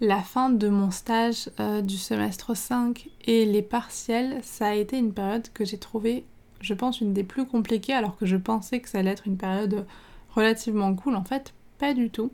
la 0.00 0.20
fin 0.20 0.50
de 0.50 0.68
mon 0.68 0.90
stage 0.90 1.48
euh, 1.60 1.80
du 1.80 1.96
semestre 1.96 2.56
5 2.56 3.08
et 3.26 3.46
les 3.46 3.62
partiels, 3.62 4.40
ça 4.42 4.68
a 4.68 4.74
été 4.74 4.98
une 4.98 5.12
période 5.12 5.48
que 5.54 5.64
j'ai 5.64 5.78
trouvée, 5.78 6.24
je 6.60 6.74
pense, 6.74 7.00
une 7.00 7.12
des 7.12 7.24
plus 7.24 7.46
compliquées 7.46 7.94
alors 7.94 8.16
que 8.16 8.26
je 8.26 8.36
pensais 8.36 8.80
que 8.80 8.88
ça 8.88 8.98
allait 8.98 9.12
être 9.12 9.26
une 9.26 9.38
période 9.38 9.86
relativement 10.34 10.94
cool. 10.94 11.14
En 11.14 11.24
fait, 11.24 11.54
pas 11.78 11.94
du 11.94 12.10
tout. 12.10 12.30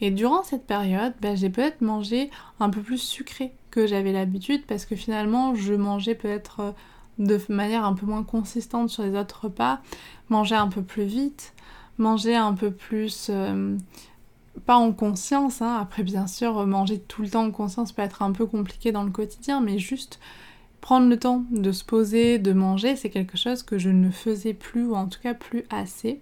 Et 0.00 0.10
durant 0.10 0.42
cette 0.42 0.66
période, 0.66 1.14
bah, 1.20 1.34
j'ai 1.34 1.50
peut-être 1.50 1.80
mangé 1.80 2.30
un 2.60 2.70
peu 2.70 2.82
plus 2.82 2.98
sucré 2.98 3.52
j'avais 3.76 4.12
l'habitude 4.12 4.64
parce 4.66 4.86
que 4.86 4.96
finalement 4.96 5.54
je 5.54 5.74
mangeais 5.74 6.14
peut-être 6.14 6.60
euh, 6.60 6.72
de 7.18 7.40
manière 7.48 7.84
un 7.84 7.94
peu 7.94 8.06
moins 8.06 8.24
consistante 8.24 8.88
sur 8.88 9.02
les 9.02 9.16
autres 9.16 9.44
repas, 9.44 9.80
manger 10.28 10.54
un 10.54 10.68
peu 10.68 10.82
plus 10.82 11.04
vite, 11.04 11.54
manger 11.98 12.36
un 12.36 12.54
peu 12.54 12.70
plus... 12.70 13.28
Euh, 13.30 13.76
pas 14.66 14.76
en 14.76 14.92
conscience, 14.92 15.62
hein. 15.62 15.78
après 15.80 16.02
bien 16.02 16.26
sûr 16.26 16.66
manger 16.66 16.98
tout 16.98 17.22
le 17.22 17.30
temps 17.30 17.44
en 17.44 17.50
conscience 17.50 17.90
peut 17.90 18.02
être 18.02 18.20
un 18.20 18.32
peu 18.32 18.44
compliqué 18.44 18.92
dans 18.92 19.02
le 19.02 19.10
quotidien, 19.10 19.62
mais 19.62 19.78
juste 19.78 20.20
prendre 20.82 21.08
le 21.08 21.18
temps 21.18 21.44
de 21.50 21.72
se 21.72 21.84
poser, 21.84 22.38
de 22.38 22.52
manger, 22.52 22.94
c'est 22.94 23.08
quelque 23.08 23.38
chose 23.38 23.62
que 23.62 23.78
je 23.78 23.88
ne 23.88 24.10
faisais 24.10 24.52
plus, 24.52 24.84
ou 24.84 24.94
en 24.94 25.06
tout 25.06 25.20
cas 25.22 25.32
plus 25.32 25.64
assez. 25.70 26.20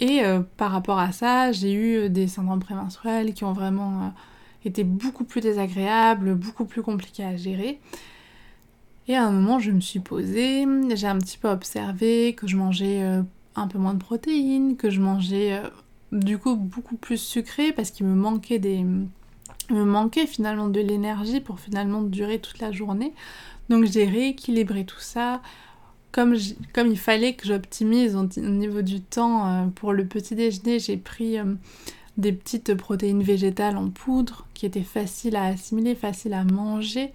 Et 0.00 0.24
euh, 0.24 0.40
par 0.58 0.72
rapport 0.72 0.98
à 0.98 1.12
ça, 1.12 1.52
j'ai 1.52 1.72
eu 1.72 2.10
des 2.10 2.28
syndromes 2.28 2.60
prémenstruels 2.60 3.32
qui 3.32 3.44
ont 3.44 3.52
vraiment 3.52 4.12
était 4.68 4.84
beaucoup 4.84 5.24
plus 5.24 5.40
désagréable, 5.40 6.34
beaucoup 6.34 6.64
plus 6.64 6.82
compliqué 6.82 7.24
à 7.24 7.36
gérer. 7.36 7.80
Et 9.08 9.16
à 9.16 9.24
un 9.24 9.30
moment, 9.30 9.58
je 9.58 9.70
me 9.70 9.80
suis 9.80 10.00
posée, 10.00 10.66
j'ai 10.94 11.06
un 11.06 11.18
petit 11.18 11.38
peu 11.38 11.48
observé 11.48 12.34
que 12.34 12.46
je 12.46 12.56
mangeais 12.56 13.02
euh, 13.02 13.22
un 13.56 13.66
peu 13.66 13.78
moins 13.78 13.94
de 13.94 13.98
protéines, 13.98 14.76
que 14.76 14.90
je 14.90 15.00
mangeais 15.00 15.54
euh, 15.54 15.68
du 16.12 16.38
coup 16.38 16.56
beaucoup 16.56 16.96
plus 16.96 17.16
sucré 17.16 17.72
parce 17.72 17.90
qu'il 17.90 18.06
me 18.06 18.14
manquait 18.14 18.58
des 18.58 18.84
me 19.70 19.84
manquait 19.84 20.26
finalement 20.26 20.68
de 20.68 20.80
l'énergie 20.80 21.40
pour 21.40 21.60
finalement 21.60 22.00
durer 22.00 22.38
toute 22.38 22.58
la 22.58 22.72
journée. 22.72 23.12
Donc 23.68 23.84
j'ai 23.84 24.06
rééquilibré 24.06 24.84
tout 24.84 25.00
ça. 25.00 25.42
Comme, 26.10 26.36
comme 26.72 26.86
il 26.86 26.98
fallait 26.98 27.34
que 27.34 27.46
j'optimise 27.46 28.16
au, 28.16 28.26
niveau 28.40 28.80
du 28.80 29.02
temps 29.02 29.46
euh, 29.46 29.66
pour 29.66 29.92
le 29.92 30.06
petit 30.06 30.34
déjeuner, 30.34 30.78
j'ai 30.78 30.96
pris 30.96 31.36
des 32.18 32.32
petites 32.32 32.74
protéines 32.74 33.22
végétales 33.22 33.76
en 33.76 33.88
poudre 33.88 34.46
qui 34.52 34.66
étaient 34.66 34.82
faciles 34.82 35.36
à 35.36 35.44
assimiler, 35.44 35.94
faciles 35.94 36.34
à 36.34 36.44
manger. 36.44 37.12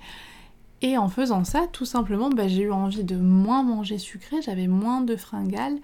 Et 0.82 0.98
en 0.98 1.10
faisant 1.10 1.44
ça, 1.44 1.68
tout 1.72 1.86
simplement, 1.86 2.30
bah, 2.30 2.48
j'ai 2.48 2.64
eu 2.64 2.72
envie 2.72 3.04
de 3.04 3.16
moins 3.16 3.64
manger 3.64 3.98
sucré, 3.98 4.42
j'avais 4.42 4.68
moins 4.68 5.02
de 5.02 5.16
fringales, 5.16 5.78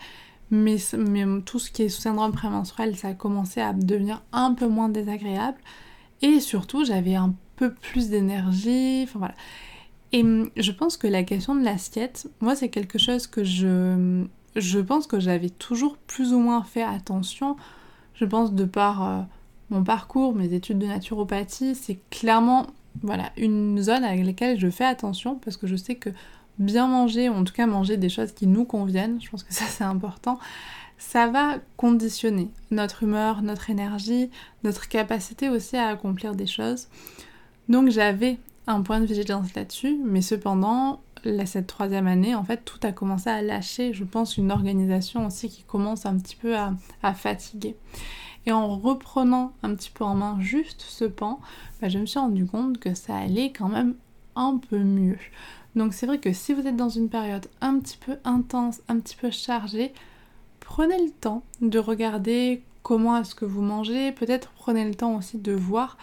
mais, 0.51 0.77
tout 1.45 1.59
ce 1.59 1.69
qui 1.69 1.83
est 1.83 1.89
syndrome 1.89 2.31
prémenstruel, 2.31 2.95
ça 2.95 3.09
a 3.09 3.13
commencé 3.13 3.61
à 3.61 3.73
devenir 3.73 4.23
un 4.31 4.53
peu 4.53 4.67
moins 4.67 4.89
désagréable. 4.89 5.59
Et 6.21 6.39
surtout, 6.39 6.83
j'avais 6.85 7.15
un 7.15 7.35
peu 7.55 7.73
plus 7.73 8.09
d'énergie, 8.09 9.01
enfin 9.03 9.19
voilà. 9.19 9.35
Et 10.11 10.23
hum, 10.23 10.49
je 10.57 10.71
pense 10.71 10.97
que 10.97 11.07
la 11.07 11.23
question 11.23 11.55
de 11.55 11.63
l'assiette, 11.63 12.27
moi, 12.41 12.55
c'est 12.55 12.69
quelque 12.69 12.97
chose 12.97 13.27
que 13.27 13.43
je, 13.43 14.25
je 14.55 14.79
pense 14.79 15.07
que 15.07 15.19
j'avais 15.19 15.49
toujours 15.49 15.97
plus 15.97 16.33
ou 16.33 16.39
moins 16.39 16.63
fait 16.63 16.83
attention 16.83 17.57
je 18.19 18.25
pense 18.25 18.53
de 18.53 18.65
par 18.65 19.07
euh, 19.07 19.21
mon 19.69 19.83
parcours, 19.83 20.35
mes 20.35 20.53
études 20.53 20.79
de 20.79 20.85
naturopathie, 20.85 21.75
c'est 21.75 21.99
clairement 22.09 22.67
voilà, 23.01 23.31
une 23.37 23.81
zone 23.81 24.03
avec 24.03 24.25
laquelle 24.25 24.59
je 24.59 24.69
fais 24.69 24.85
attention 24.85 25.35
parce 25.35 25.57
que 25.57 25.67
je 25.67 25.75
sais 25.75 25.95
que 25.95 26.09
bien 26.57 26.87
manger, 26.87 27.29
ou 27.29 27.33
en 27.33 27.43
tout 27.45 27.53
cas 27.53 27.65
manger 27.65 27.95
des 27.95 28.09
choses 28.09 28.33
qui 28.33 28.45
nous 28.45 28.65
conviennent, 28.65 29.21
je 29.21 29.29
pense 29.29 29.43
que 29.43 29.53
ça 29.53 29.65
c'est 29.65 29.85
important, 29.85 30.37
ça 30.97 31.27
va 31.27 31.59
conditionner 31.77 32.49
notre 32.71 33.03
humeur, 33.03 33.41
notre 33.41 33.69
énergie, 33.69 34.29
notre 34.63 34.89
capacité 34.89 35.47
aussi 35.47 35.77
à 35.77 35.87
accomplir 35.87 36.35
des 36.35 36.47
choses. 36.47 36.89
Donc 37.69 37.89
j'avais 37.89 38.37
un 38.67 38.81
point 38.81 38.99
de 38.99 39.05
vigilance 39.05 39.53
là-dessus, 39.55 39.97
mais 40.03 40.21
cependant, 40.21 40.99
cette 41.45 41.67
troisième 41.67 42.07
année, 42.07 42.35
en 42.35 42.43
fait, 42.43 42.63
tout 42.65 42.79
a 42.83 42.91
commencé 42.91 43.29
à 43.29 43.41
lâcher. 43.41 43.93
Je 43.93 44.03
pense 44.03 44.37
une 44.37 44.51
organisation 44.51 45.25
aussi 45.25 45.49
qui 45.49 45.63
commence 45.63 46.05
un 46.05 46.17
petit 46.17 46.35
peu 46.35 46.55
à, 46.55 46.73
fatiguer. 47.13 47.75
Et 48.45 48.51
en 48.51 48.77
reprenant 48.77 49.53
un 49.63 49.75
petit 49.75 49.91
peu 49.91 50.03
en 50.03 50.15
main 50.15 50.37
juste 50.39 50.81
ce 50.81 51.05
pan, 51.05 51.39
bah, 51.81 51.89
je 51.89 51.99
me 51.99 52.05
suis 52.05 52.19
rendu 52.19 52.45
compte 52.45 52.79
que 52.79 52.93
ça 52.93 53.15
allait 53.15 53.51
quand 53.51 53.69
même 53.69 53.95
un 54.35 54.57
peu 54.57 54.79
mieux. 54.79 55.19
Donc 55.75 55.93
c'est 55.93 56.05
vrai 56.05 56.19
que 56.19 56.33
si 56.33 56.53
vous 56.53 56.65
êtes 56.65 56.75
dans 56.75 56.89
une 56.89 57.09
période 57.09 57.47
un 57.61 57.79
petit 57.79 57.97
peu 57.97 58.17
intense, 58.23 58.81
un 58.87 58.99
petit 58.99 59.15
peu 59.15 59.29
chargée, 59.29 59.93
prenez 60.59 60.97
le 61.03 61.11
temps 61.11 61.43
de 61.61 61.79
regarder 61.79 62.63
comment 62.81 63.17
est-ce 63.17 63.35
que 63.35 63.45
vous 63.45 63.61
mangez. 63.61 64.11
Peut-être 64.11 64.51
prenez 64.51 64.85
le 64.85 64.95
temps 64.95 65.15
aussi 65.15 65.37
de 65.37 65.51
voir 65.51 65.97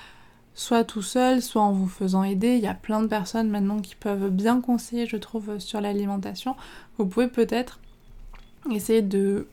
soit 0.56 0.82
tout 0.82 1.02
seul, 1.02 1.40
soit 1.40 1.62
en 1.62 1.70
vous 1.70 1.86
faisant 1.86 2.24
aider. 2.24 2.56
Il 2.56 2.62
y 2.62 2.66
a 2.66 2.74
plein 2.74 3.00
de 3.00 3.06
personnes 3.06 3.50
maintenant 3.50 3.78
qui 3.78 3.94
peuvent 3.94 4.30
bien 4.30 4.60
conseiller, 4.60 5.06
je 5.06 5.16
trouve, 5.16 5.60
sur 5.60 5.80
l'alimentation. 5.80 6.56
Vous 6.98 7.06
pouvez 7.06 7.28
peut-être 7.28 7.78
essayer 8.72 9.02
de 9.02 9.46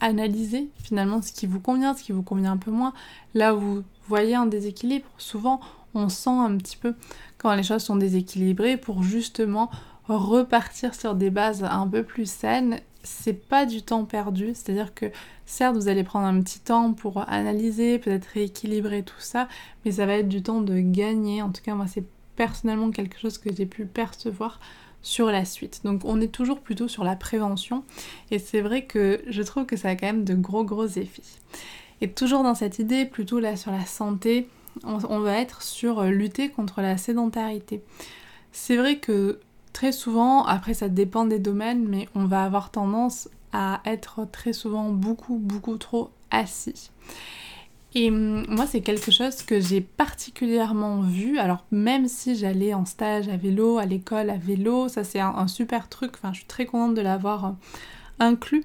analyser 0.00 0.68
finalement 0.82 1.22
ce 1.22 1.32
qui 1.32 1.46
vous 1.46 1.60
convient, 1.60 1.94
ce 1.94 2.02
qui 2.02 2.12
vous 2.12 2.22
convient 2.22 2.52
un 2.52 2.56
peu 2.58 2.70
moins. 2.70 2.92
Là 3.34 3.52
vous 3.52 3.82
voyez 4.06 4.34
un 4.34 4.44
déséquilibre, 4.44 5.06
souvent 5.16 5.60
on 5.94 6.08
sent 6.08 6.30
un 6.30 6.56
petit 6.58 6.76
peu 6.76 6.94
quand 7.38 7.54
les 7.54 7.62
choses 7.62 7.82
sont 7.82 7.96
déséquilibrées 7.96 8.76
pour 8.76 9.02
justement 9.02 9.70
repartir 10.08 10.94
sur 10.94 11.14
des 11.14 11.30
bases 11.30 11.64
un 11.64 11.86
peu 11.86 12.02
plus 12.02 12.30
saines 12.30 12.80
c'est 13.02 13.48
pas 13.48 13.66
du 13.66 13.82
temps 13.82 14.04
perdu, 14.04 14.52
c'est-à-dire 14.54 14.94
que 14.94 15.06
certes 15.46 15.76
vous 15.76 15.88
allez 15.88 16.04
prendre 16.04 16.26
un 16.26 16.40
petit 16.40 16.60
temps 16.60 16.92
pour 16.92 17.28
analyser, 17.28 17.98
peut-être 17.98 18.26
rééquilibrer 18.26 19.02
tout 19.02 19.20
ça, 19.20 19.48
mais 19.84 19.92
ça 19.92 20.06
va 20.06 20.14
être 20.14 20.28
du 20.28 20.42
temps 20.42 20.60
de 20.60 20.78
gagner. 20.78 21.42
En 21.42 21.50
tout 21.50 21.62
cas, 21.62 21.74
moi 21.74 21.86
c'est 21.86 22.04
personnellement 22.36 22.90
quelque 22.90 23.18
chose 23.18 23.38
que 23.38 23.54
j'ai 23.54 23.66
pu 23.66 23.86
percevoir 23.86 24.60
sur 25.02 25.26
la 25.26 25.44
suite. 25.44 25.80
Donc 25.84 26.02
on 26.04 26.20
est 26.20 26.32
toujours 26.32 26.60
plutôt 26.60 26.88
sur 26.88 27.04
la 27.04 27.16
prévention 27.16 27.84
et 28.30 28.38
c'est 28.38 28.60
vrai 28.60 28.84
que 28.84 29.20
je 29.28 29.42
trouve 29.42 29.66
que 29.66 29.76
ça 29.76 29.88
a 29.90 29.96
quand 29.96 30.06
même 30.06 30.24
de 30.24 30.34
gros 30.34 30.64
gros 30.64 30.86
effets. 30.86 31.22
Et 32.00 32.10
toujours 32.10 32.42
dans 32.42 32.54
cette 32.54 32.78
idée, 32.78 33.04
plutôt 33.04 33.38
là 33.38 33.56
sur 33.56 33.70
la 33.72 33.84
santé, 33.86 34.48
on, 34.84 35.20
va 35.20 35.38
être 35.38 35.62
sur 35.62 36.00
euh, 36.00 36.10
lutter 36.10 36.48
contre 36.48 36.80
la 36.80 36.96
sédentarité. 36.96 37.82
C'est 38.52 38.76
vrai 38.76 38.98
que 38.98 39.38
très 39.72 39.92
souvent, 39.92 40.44
après 40.44 40.74
ça 40.74 40.88
dépend 40.88 41.24
des 41.24 41.38
domaines, 41.38 41.86
mais 41.88 42.08
on 42.14 42.24
va 42.24 42.44
avoir 42.44 42.70
tendance 42.70 43.28
à 43.52 43.80
être 43.84 44.26
très 44.30 44.52
souvent 44.52 44.90
beaucoup 44.90 45.36
beaucoup 45.36 45.76
trop 45.76 46.10
assis. 46.30 46.90
Et 47.94 48.10
hum, 48.10 48.44
moi, 48.48 48.66
c'est 48.66 48.80
quelque 48.80 49.10
chose 49.10 49.42
que 49.42 49.60
j'ai 49.60 49.80
particulièrement 49.80 51.02
vu. 51.02 51.38
Alors, 51.38 51.64
même 51.70 52.08
si 52.08 52.36
j'allais 52.36 52.74
en 52.74 52.84
stage 52.84 53.28
à 53.28 53.36
vélo, 53.36 53.78
à 53.78 53.86
l'école 53.86 54.30
à 54.30 54.36
vélo, 54.36 54.88
ça 54.88 55.04
c'est 55.04 55.20
un, 55.20 55.46
super 55.46 55.88
truc. 55.88 56.12
Enfin, 56.14 56.32
je 56.32 56.38
suis 56.38 56.46
très 56.46 56.66
contente 56.66 56.94
de 56.94 57.02
l'avoir 57.02 57.44
euh, 57.44 57.50
inclus 58.18 58.64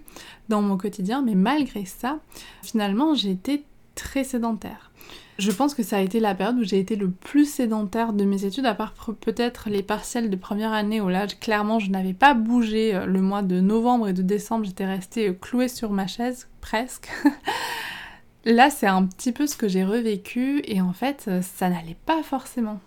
dans 0.50 0.62
mon 0.62 0.78
quotidien. 0.78 1.22
Mais 1.22 1.36
malgré 1.36 1.86
ça, 1.86 2.20
finalement, 2.64 3.14
été 3.14 3.66
très 3.98 4.24
sédentaire. 4.24 4.92
Je 5.40 5.52
pense 5.52 5.76
que 5.76 5.84
ça 5.84 5.98
a 5.98 6.02
été 6.02 6.20
la 6.20 6.34
période 6.34 6.58
où 6.58 6.64
j'ai 6.64 6.80
été 6.80 6.96
le 6.96 7.12
plus 7.12 7.46
sédentaire 7.46 8.14
de 8.14 8.24
mes 8.24 8.46
études, 8.46 8.66
à 8.66 8.74
part 8.74 8.94
peut-être 9.22 9.70
les 9.70 9.84
partiels 9.84 10.30
de 10.30 10.36
première 10.36 10.74
année 10.74 11.02
où 11.02 11.10
là, 11.10 11.28
clairement, 11.28 11.80
je 11.80 11.92
n'avais 11.92 12.14
pas 12.14 12.34
bougé 12.34 12.96
euh, 12.96 13.06
le 13.06 13.22
mois 13.22 13.44
de 13.44 13.60
novembre 13.60 14.08
et 14.08 14.14
de 14.14 14.24
décembre. 14.24 14.66
J'étais 14.66 14.86
restée 14.86 15.30
euh, 15.30 15.34
clouée 15.34 15.68
sur 15.68 15.92
ma 15.92 16.08
chaise, 16.08 16.48
presque. 16.62 17.10
Là, 18.46 18.70
c'est 18.70 18.88
un 18.88 19.06
petit 19.06 19.32
peu 19.32 19.46
ce 19.46 19.58
que 19.58 19.68
j'ai 19.68 19.84
revécu 19.84 20.62
et 20.66 20.82
en 20.82 20.94
fait, 20.94 21.26
euh, 21.28 21.42
ça 21.42 21.70
n'allait 21.70 21.98
pas 22.06 22.24
forcément. 22.24 22.80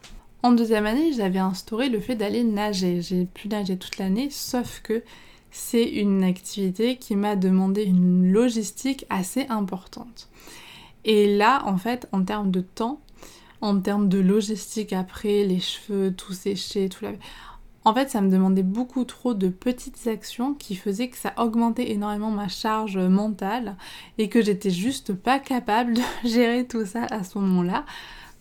En 0.43 0.53
deuxième 0.53 0.87
année, 0.87 1.13
j'avais 1.13 1.39
instauré 1.39 1.89
le 1.89 2.01
fait 2.01 2.17
d'aller 2.17 2.43
nager. 2.43 3.03
J'ai 3.03 3.27
pu 3.27 3.49
nager 3.49 3.77
toute 3.77 3.99
l'année, 3.99 4.29
sauf 4.31 4.81
que 4.83 5.05
c'est 5.51 5.85
une 5.85 6.25
activité 6.25 6.97
qui 6.97 7.15
m'a 7.15 7.37
demandé 7.37 7.85
une 7.85 8.33
logistique 8.33 9.05
assez 9.11 9.47
importante. 9.49 10.30
Et 11.05 11.37
là, 11.37 11.63
en 11.67 11.77
fait, 11.77 12.09
en 12.13 12.25
termes 12.25 12.51
de 12.51 12.61
temps, 12.61 13.01
en 13.61 13.81
termes 13.81 14.09
de 14.09 14.19
logistique 14.19 14.93
après, 14.93 15.45
les 15.45 15.61
cheveux 15.61 16.15
tout 16.15 16.33
séchés, 16.33 16.89
tout 16.89 17.05
la... 17.05 17.13
En 17.85 17.95
fait, 17.95 18.11
ça 18.11 18.21
me 18.21 18.31
demandait 18.31 18.63
beaucoup 18.63 19.05
trop 19.05 19.33
de 19.33 19.49
petites 19.49 20.07
actions 20.07 20.53
qui 20.53 20.77
faisaient 20.77 21.09
que 21.09 21.17
ça 21.17 21.33
augmentait 21.39 21.91
énormément 21.91 22.31
ma 22.31 22.49
charge 22.49 22.99
mentale 22.99 23.77
et 24.19 24.29
que 24.29 24.43
j'étais 24.43 24.71
juste 24.71 25.15
pas 25.15 25.39
capable 25.39 25.95
de 25.95 26.03
gérer 26.29 26.67
tout 26.67 26.85
ça 26.85 27.05
à 27.05 27.25
ce 27.25 27.39
moment-là. 27.39 27.87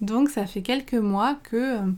Donc 0.01 0.29
ça 0.29 0.45
fait 0.45 0.61
quelques 0.61 0.93
mois 0.93 1.35
que 1.35 1.79
euh, 1.79 1.91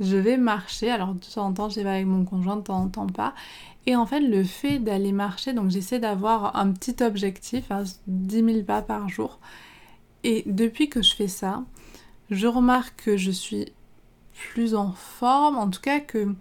je 0.00 0.16
vais 0.16 0.36
marcher. 0.36 0.90
Alors 0.90 1.14
de 1.14 1.20
temps 1.20 1.46
en 1.46 1.52
temps, 1.52 1.68
j'y 1.68 1.84
vais 1.84 1.90
avec 1.90 2.06
mon 2.06 2.24
conjoint, 2.24 2.56
de 2.56 2.62
temps 2.62 2.82
en 2.82 2.88
temps 2.88 3.06
pas. 3.06 3.34
Et 3.86 3.94
en 3.96 4.04
fait, 4.04 4.20
le 4.20 4.44
fait 4.44 4.80
d'aller 4.80 5.12
marcher, 5.12 5.52
donc 5.52 5.70
j'essaie 5.70 5.98
d'avoir 6.00 6.56
un 6.56 6.72
petit 6.72 7.02
objectif, 7.02 7.70
10 8.06 8.38
hein, 8.38 8.46
000 8.52 8.62
pas 8.64 8.82
par 8.82 9.08
jour. 9.08 9.38
Et 10.24 10.42
depuis 10.46 10.88
que 10.88 11.02
je 11.02 11.14
fais 11.14 11.28
ça, 11.28 11.64
je 12.30 12.46
remarque 12.46 13.04
que 13.04 13.16
je 13.16 13.30
suis 13.30 13.72
plus 14.32 14.74
en 14.74 14.92
forme, 14.92 15.56
en 15.56 15.68
tout 15.68 15.80
cas 15.80 16.00
que 16.00 16.34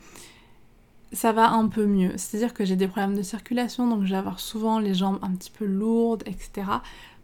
ça 1.13 1.31
va 1.31 1.51
un 1.51 1.67
peu 1.67 1.85
mieux. 1.85 2.13
C'est-à-dire 2.17 2.53
que 2.53 2.65
j'ai 2.65 2.75
des 2.75 2.87
problèmes 2.87 3.15
de 3.15 3.21
circulation, 3.21 3.87
donc 3.87 4.03
je 4.03 4.11
vais 4.11 4.17
avoir 4.17 4.39
souvent 4.39 4.79
les 4.79 4.93
jambes 4.93 5.19
un 5.21 5.31
petit 5.31 5.51
peu 5.51 5.65
lourdes, 5.65 6.23
etc. 6.25 6.67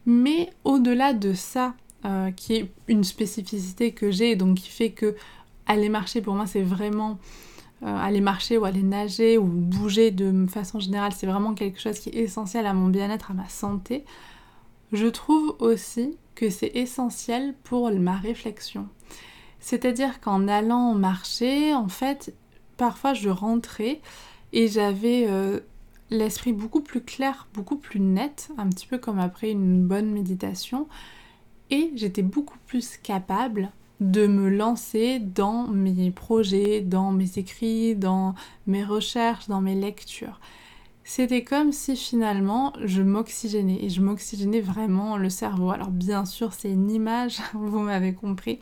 Mais 0.06 0.52
au-delà 0.64 1.14
de 1.14 1.34
ça, 1.34 1.74
euh, 2.06 2.32
qui 2.32 2.56
est 2.56 2.72
une 2.88 3.04
spécificité 3.04 3.92
que 3.92 4.12
j'ai, 4.12 4.36
donc 4.36 4.58
qui 4.58 4.70
fait 4.70 4.92
que 4.92 5.16
aller 5.66 5.88
marcher 5.88 6.22
pour 6.22 6.34
moi 6.34 6.46
c'est 6.46 6.62
vraiment 6.62 7.18
euh, 7.84 7.98
aller 7.98 8.20
marcher 8.20 8.58
ou 8.58 8.66
aller 8.66 8.84
nager 8.84 9.38
ou 9.38 9.46
bouger 9.46 10.12
de 10.12 10.46
façon 10.48 10.80
générale, 10.80 11.14
c'est 11.14 11.28
vraiment 11.28 11.54
quelque 11.54 11.80
chose 11.80 12.00
qui 12.00 12.10
est 12.10 12.24
essentiel 12.24 12.66
à 12.66 12.74
mon 12.74 12.90
bien-être, 12.90 13.32
à 13.32 13.34
ma 13.34 13.48
santé. 13.48 14.04
Je 14.92 15.08
trouve 15.08 15.56
aussi 15.60 16.18
que 16.36 16.50
c'est 16.50 16.72
essentiel 16.76 17.54
pour 17.64 17.92
ma 17.92 18.18
réflexion. 18.18 18.88
C'est-à-dire 19.60 20.20
qu'en 20.20 20.48
allant 20.48 20.94
marcher, 20.94 21.74
en 21.74 21.88
fait, 21.88 22.34
parfois 22.78 23.14
je 23.14 23.30
rentrais 23.30 24.02
et 24.52 24.68
j'avais 24.68 25.26
euh, 25.28 25.62
l'esprit 26.10 26.54
beaucoup 26.54 26.82
plus 26.82 27.02
clair, 27.02 27.48
beaucoup 27.54 27.78
plus 27.78 28.00
net, 28.00 28.50
un 28.58 28.68
petit 28.68 28.88
peu 28.88 28.98
comme 28.98 29.20
après 29.20 29.52
une 29.52 29.86
bonne 29.86 30.12
méditation, 30.12 30.88
et 31.70 31.92
j'étais 31.96 32.22
beaucoup 32.22 32.58
plus 32.68 32.98
capable 32.98 33.72
de 34.00 34.28
me 34.28 34.50
lancer 34.50 35.20
dans 35.20 35.68
mes 35.68 36.12
projets, 36.12 36.82
dans 36.82 37.12
mes 37.12 37.38
écrits, 37.38 37.96
dans 37.96 38.36
mes 38.68 38.84
recherches, 38.84 39.48
dans 39.48 39.62
mes 39.62 39.76
lectures. 39.76 40.40
C'était 41.04 41.44
comme 41.44 41.72
si 41.72 41.96
finalement 41.96 42.74
je 42.84 43.02
m'oxygénais 43.02 43.80
et 43.82 43.90
je 43.90 44.02
m'oxygénais 44.02 44.62
vraiment 44.62 45.18
le 45.18 45.30
cerveau. 45.30 45.72
Alors 45.72 45.92
bien 45.92 46.26
sûr 46.26 46.54
c'est 46.54 46.72
une 46.72 46.90
image, 46.90 47.40
vous 47.54 47.80
m'avez 47.80 48.14
compris. 48.14 48.60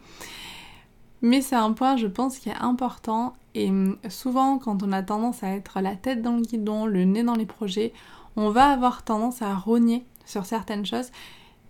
Mais 1.21 1.41
c'est 1.41 1.55
un 1.55 1.73
point 1.73 1.97
je 1.97 2.07
pense 2.07 2.39
qui 2.39 2.49
est 2.49 2.55
important 2.59 3.35
et 3.53 3.69
hum, 3.69 3.97
souvent, 4.09 4.57
quand 4.57 4.83
on 4.83 4.91
a 4.91 5.03
tendance 5.03 5.43
à 5.43 5.49
être 5.49 5.81
la 5.81 5.95
tête 5.95 6.21
dans 6.21 6.35
le 6.35 6.41
guidon, 6.41 6.85
le 6.85 7.03
nez 7.03 7.23
dans 7.23 7.35
les 7.35 7.45
projets, 7.45 7.93
on 8.35 8.49
va 8.49 8.67
avoir 8.67 9.03
tendance 9.03 9.41
à 9.41 9.53
rogner 9.53 10.05
sur 10.25 10.45
certaines 10.45 10.85
choses. 10.85 11.11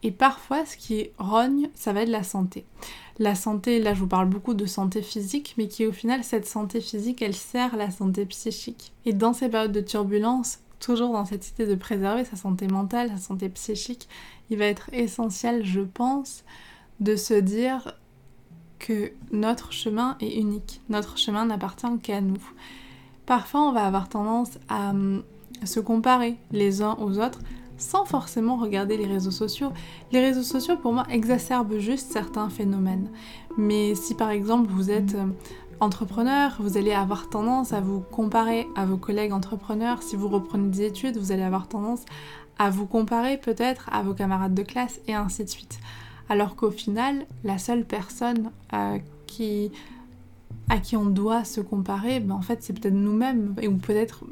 Et 0.03 0.11
parfois, 0.11 0.65
ce 0.65 0.77
qui 0.77 1.09
rogne, 1.17 1.69
ça 1.75 1.93
va 1.93 2.01
être 2.01 2.09
la 2.09 2.23
santé. 2.23 2.65
La 3.19 3.35
santé, 3.35 3.79
là, 3.79 3.93
je 3.93 3.99
vous 3.99 4.07
parle 4.07 4.29
beaucoup 4.29 4.53
de 4.53 4.65
santé 4.65 5.01
physique, 5.01 5.53
mais 5.57 5.67
qui 5.67 5.85
au 5.85 5.91
final, 5.91 6.23
cette 6.23 6.47
santé 6.47 6.81
physique, 6.81 7.21
elle 7.21 7.35
sert 7.35 7.75
la 7.75 7.91
santé 7.91 8.25
psychique. 8.25 8.93
Et 9.05 9.13
dans 9.13 9.33
ces 9.33 9.49
périodes 9.49 9.71
de 9.71 9.81
turbulence, 9.81 10.59
toujours 10.79 11.13
dans 11.13 11.25
cette 11.25 11.47
idée 11.49 11.67
de 11.67 11.75
préserver 11.75 12.25
sa 12.25 12.35
santé 12.35 12.67
mentale, 12.67 13.09
sa 13.09 13.17
santé 13.17 13.49
psychique, 13.49 14.09
il 14.49 14.57
va 14.57 14.65
être 14.65 14.89
essentiel, 14.91 15.63
je 15.63 15.81
pense, 15.81 16.43
de 16.99 17.15
se 17.15 17.35
dire 17.35 17.95
que 18.79 19.11
notre 19.31 19.71
chemin 19.71 20.17
est 20.19 20.35
unique. 20.35 20.81
Notre 20.89 21.17
chemin 21.17 21.45
n'appartient 21.45 21.99
qu'à 22.01 22.21
nous. 22.21 22.41
Parfois, 23.27 23.61
on 23.61 23.71
va 23.71 23.85
avoir 23.85 24.09
tendance 24.09 24.57
à 24.67 24.89
hum, 24.89 25.23
se 25.63 25.79
comparer 25.79 26.37
les 26.51 26.81
uns 26.81 26.97
aux 26.99 27.19
autres 27.19 27.39
sans 27.81 28.05
forcément 28.05 28.57
regarder 28.57 28.97
les 28.97 29.05
réseaux 29.05 29.31
sociaux. 29.31 29.71
Les 30.11 30.21
réseaux 30.21 30.43
sociaux, 30.43 30.77
pour 30.77 30.93
moi, 30.93 31.05
exacerbent 31.09 31.77
juste 31.77 32.11
certains 32.11 32.49
phénomènes. 32.49 33.09
Mais 33.57 33.95
si 33.95 34.15
par 34.15 34.29
exemple 34.29 34.69
vous 34.71 34.91
êtes 34.91 35.15
hum, 35.15 35.33
entrepreneur, 35.79 36.55
vous 36.59 36.77
allez 36.77 36.93
avoir 36.93 37.29
tendance 37.29 37.73
à 37.73 37.81
vous 37.81 37.99
comparer 37.99 38.67
à 38.75 38.85
vos 38.85 38.97
collègues 38.97 39.33
entrepreneurs. 39.33 40.03
Si 40.03 40.15
vous 40.15 40.29
reprenez 40.29 40.69
des 40.69 40.85
études, 40.85 41.17
vous 41.17 41.31
allez 41.31 41.43
avoir 41.43 41.67
tendance 41.67 42.05
à 42.59 42.69
vous 42.69 42.85
comparer 42.85 43.37
peut-être 43.37 43.89
à 43.91 44.03
vos 44.03 44.13
camarades 44.13 44.53
de 44.53 44.63
classe 44.63 44.99
et 45.07 45.15
ainsi 45.15 45.43
de 45.43 45.49
suite 45.49 45.79
alors 46.31 46.55
qu'au 46.55 46.71
final, 46.71 47.25
la 47.43 47.57
seule 47.57 47.83
personne 47.83 48.51
euh, 48.73 48.99
qui, 49.27 49.69
à 50.71 50.79
qui 50.79 50.95
on 50.95 51.05
doit 51.05 51.43
se 51.43 51.60
comparer, 51.60 52.21
ben 52.21 52.34
en 52.34 52.41
fait, 52.41 52.63
c'est 52.63 52.71
peut-être 52.71 52.93
nous-mêmes, 52.93 53.53
ou 53.62 53.75
peut-être 53.75 54.23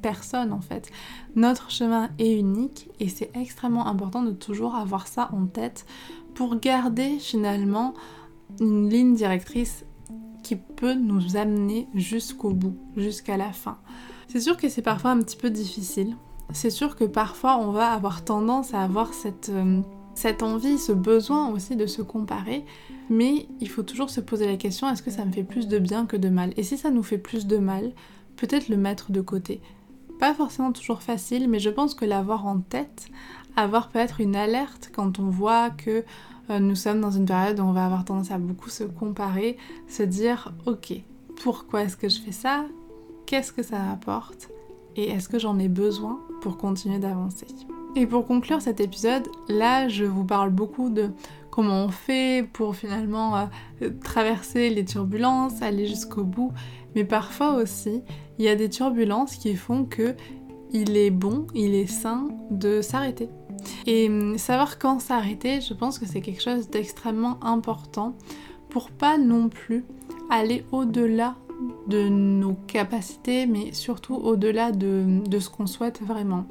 personne 0.00 0.52
en 0.52 0.60
fait. 0.60 0.88
Notre 1.34 1.72
chemin 1.72 2.10
est 2.20 2.38
unique 2.38 2.88
et 3.00 3.08
c'est 3.08 3.32
extrêmement 3.34 3.88
important 3.88 4.22
de 4.22 4.30
toujours 4.30 4.76
avoir 4.76 5.08
ça 5.08 5.30
en 5.32 5.46
tête 5.46 5.86
pour 6.34 6.60
garder 6.60 7.18
finalement 7.18 7.94
une 8.60 8.88
ligne 8.88 9.16
directrice 9.16 9.84
qui 10.44 10.54
peut 10.54 10.94
nous 10.94 11.36
amener 11.36 11.88
jusqu'au 11.94 12.50
bout, 12.50 12.76
jusqu'à 12.96 13.36
la 13.36 13.52
fin. 13.52 13.78
C'est 14.28 14.40
sûr 14.40 14.56
que 14.56 14.68
c'est 14.68 14.82
parfois 14.82 15.10
un 15.10 15.18
petit 15.18 15.36
peu 15.36 15.50
difficile. 15.50 16.16
C'est 16.52 16.70
sûr 16.70 16.94
que 16.94 17.04
parfois 17.04 17.56
on 17.58 17.72
va 17.72 17.90
avoir 17.90 18.24
tendance 18.24 18.74
à 18.74 18.82
avoir 18.82 19.12
cette... 19.12 19.48
Euh, 19.48 19.80
cette 20.14 20.42
envie, 20.42 20.78
ce 20.78 20.92
besoin 20.92 21.50
aussi 21.50 21.76
de 21.76 21.86
se 21.86 22.02
comparer, 22.02 22.64
mais 23.08 23.46
il 23.60 23.68
faut 23.68 23.82
toujours 23.82 24.10
se 24.10 24.20
poser 24.20 24.46
la 24.46 24.56
question 24.56 24.88
est-ce 24.88 25.02
que 25.02 25.10
ça 25.10 25.24
me 25.24 25.32
fait 25.32 25.44
plus 25.44 25.68
de 25.68 25.78
bien 25.78 26.06
que 26.06 26.16
de 26.16 26.28
mal? 26.28 26.52
Et 26.56 26.62
si 26.62 26.76
ça 26.76 26.90
nous 26.90 27.02
fait 27.02 27.18
plus 27.18 27.46
de 27.46 27.58
mal, 27.58 27.92
peut-être 28.36 28.68
le 28.68 28.76
mettre 28.76 29.12
de 29.12 29.20
côté. 29.20 29.60
Pas 30.18 30.34
forcément 30.34 30.72
toujours 30.72 31.02
facile, 31.02 31.48
mais 31.48 31.60
je 31.60 31.70
pense 31.70 31.94
que 31.94 32.04
l'avoir 32.04 32.46
en 32.46 32.58
tête, 32.58 33.06
avoir 33.56 33.88
peut-être 33.88 34.20
une 34.20 34.36
alerte 34.36 34.90
quand 34.92 35.18
on 35.18 35.30
voit 35.30 35.70
que 35.70 36.04
euh, 36.50 36.58
nous 36.58 36.74
sommes 36.74 37.00
dans 37.00 37.10
une 37.10 37.26
période 37.26 37.58
où 37.60 37.62
on 37.62 37.72
va 37.72 37.84
avoir 37.84 38.04
tendance 38.04 38.30
à 38.30 38.38
beaucoup 38.38 38.70
se 38.70 38.84
comparer, 38.84 39.56
se 39.88 40.02
dire 40.02 40.52
ok, 40.66 40.92
pourquoi 41.42 41.82
est-ce 41.82 41.96
que 41.96 42.08
je 42.08 42.20
fais 42.20 42.32
ça? 42.32 42.66
Qu'est-ce 43.26 43.52
que 43.52 43.62
ça 43.62 43.90
apporte? 43.90 44.50
Et 44.96 45.08
est-ce 45.10 45.28
que 45.28 45.38
j'en 45.38 45.58
ai 45.58 45.68
besoin 45.68 46.20
pour 46.42 46.58
continuer 46.58 46.98
d'avancer? 46.98 47.46
Et 47.96 48.06
pour 48.06 48.26
conclure 48.26 48.62
cet 48.62 48.80
épisode, 48.80 49.28
là 49.48 49.88
je 49.88 50.04
vous 50.04 50.24
parle 50.24 50.50
beaucoup 50.50 50.90
de 50.90 51.10
comment 51.50 51.84
on 51.84 51.88
fait 51.88 52.46
pour 52.52 52.76
finalement 52.76 53.48
euh, 53.82 53.90
traverser 54.02 54.70
les 54.70 54.84
turbulences, 54.84 55.62
aller 55.62 55.86
jusqu'au 55.86 56.24
bout, 56.24 56.52
mais 56.94 57.04
parfois 57.04 57.54
aussi 57.54 58.02
il 58.38 58.44
y 58.44 58.48
a 58.48 58.54
des 58.54 58.70
turbulences 58.70 59.36
qui 59.36 59.54
font 59.54 59.84
que 59.84 60.14
il 60.72 60.96
est 60.96 61.10
bon, 61.10 61.46
il 61.54 61.74
est 61.74 61.86
sain 61.86 62.28
de 62.50 62.80
s'arrêter. 62.80 63.28
Et 63.86 64.08
hum, 64.08 64.38
savoir 64.38 64.78
quand 64.78 65.00
s'arrêter, 65.00 65.60
je 65.60 65.74
pense 65.74 65.98
que 65.98 66.06
c'est 66.06 66.20
quelque 66.20 66.42
chose 66.42 66.70
d'extrêmement 66.70 67.38
important 67.42 68.14
pour 68.68 68.90
pas 68.90 69.18
non 69.18 69.48
plus 69.48 69.84
aller 70.30 70.64
au-delà 70.70 71.34
de 71.88 72.08
nos 72.08 72.54
capacités, 72.54 73.46
mais 73.46 73.72
surtout 73.72 74.14
au-delà 74.14 74.70
de, 74.72 75.20
de 75.26 75.38
ce 75.38 75.50
qu'on 75.50 75.66
souhaite 75.66 76.00
vraiment. 76.00 76.46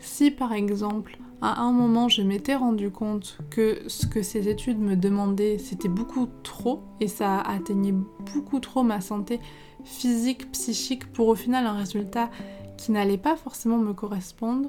Si 0.00 0.30
par 0.30 0.52
exemple, 0.52 1.18
à 1.42 1.62
un 1.62 1.72
moment, 1.72 2.08
je 2.08 2.22
m'étais 2.22 2.54
rendu 2.54 2.90
compte 2.90 3.38
que 3.50 3.82
ce 3.86 4.06
que 4.06 4.22
ces 4.22 4.48
études 4.48 4.78
me 4.78 4.94
demandaient, 4.94 5.58
c'était 5.58 5.88
beaucoup 5.88 6.28
trop, 6.42 6.82
et 7.00 7.08
ça 7.08 7.40
atteignait 7.40 7.94
beaucoup 8.34 8.60
trop 8.60 8.82
ma 8.82 9.00
santé 9.00 9.40
physique, 9.84 10.50
psychique, 10.52 11.10
pour 11.12 11.28
au 11.28 11.34
final 11.34 11.66
un 11.66 11.72
résultat 11.72 12.30
qui 12.76 12.92
n'allait 12.92 13.18
pas 13.18 13.36
forcément 13.36 13.78
me 13.78 13.94
correspondre, 13.94 14.68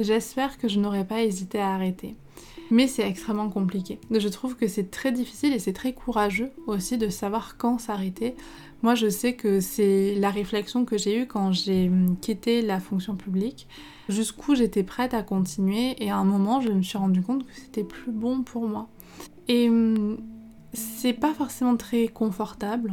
j'espère 0.00 0.58
que 0.58 0.68
je 0.68 0.80
n'aurais 0.80 1.06
pas 1.06 1.22
hésité 1.22 1.60
à 1.60 1.72
arrêter. 1.72 2.16
Mais 2.70 2.86
c'est 2.86 3.08
extrêmement 3.08 3.48
compliqué. 3.48 3.98
Je 4.10 4.28
trouve 4.28 4.56
que 4.56 4.66
c'est 4.66 4.90
très 4.90 5.12
difficile 5.12 5.52
et 5.52 5.58
c'est 5.58 5.72
très 5.72 5.92
courageux 5.92 6.50
aussi 6.66 6.98
de 6.98 7.08
savoir 7.08 7.56
quand 7.56 7.78
s'arrêter. 7.78 8.34
Moi, 8.82 8.94
je 8.94 9.08
sais 9.08 9.34
que 9.34 9.60
c'est 9.60 10.14
la 10.14 10.30
réflexion 10.30 10.84
que 10.84 10.96
j'ai 10.96 11.22
eue 11.22 11.26
quand 11.26 11.52
j'ai 11.52 11.90
quitté 12.20 12.62
la 12.62 12.78
fonction 12.78 13.16
publique, 13.16 13.66
jusqu'où 14.08 14.54
j'étais 14.54 14.84
prête 14.84 15.14
à 15.14 15.22
continuer 15.22 16.02
et 16.02 16.10
à 16.10 16.16
un 16.16 16.24
moment, 16.24 16.60
je 16.60 16.70
me 16.70 16.82
suis 16.82 16.98
rendu 16.98 17.22
compte 17.22 17.44
que 17.44 17.52
c'était 17.54 17.84
plus 17.84 18.12
bon 18.12 18.42
pour 18.42 18.68
moi. 18.68 18.88
Et 19.48 19.68
hum, 19.68 20.18
c'est 20.72 21.12
pas 21.12 21.34
forcément 21.34 21.76
très 21.76 22.08
confortable. 22.08 22.92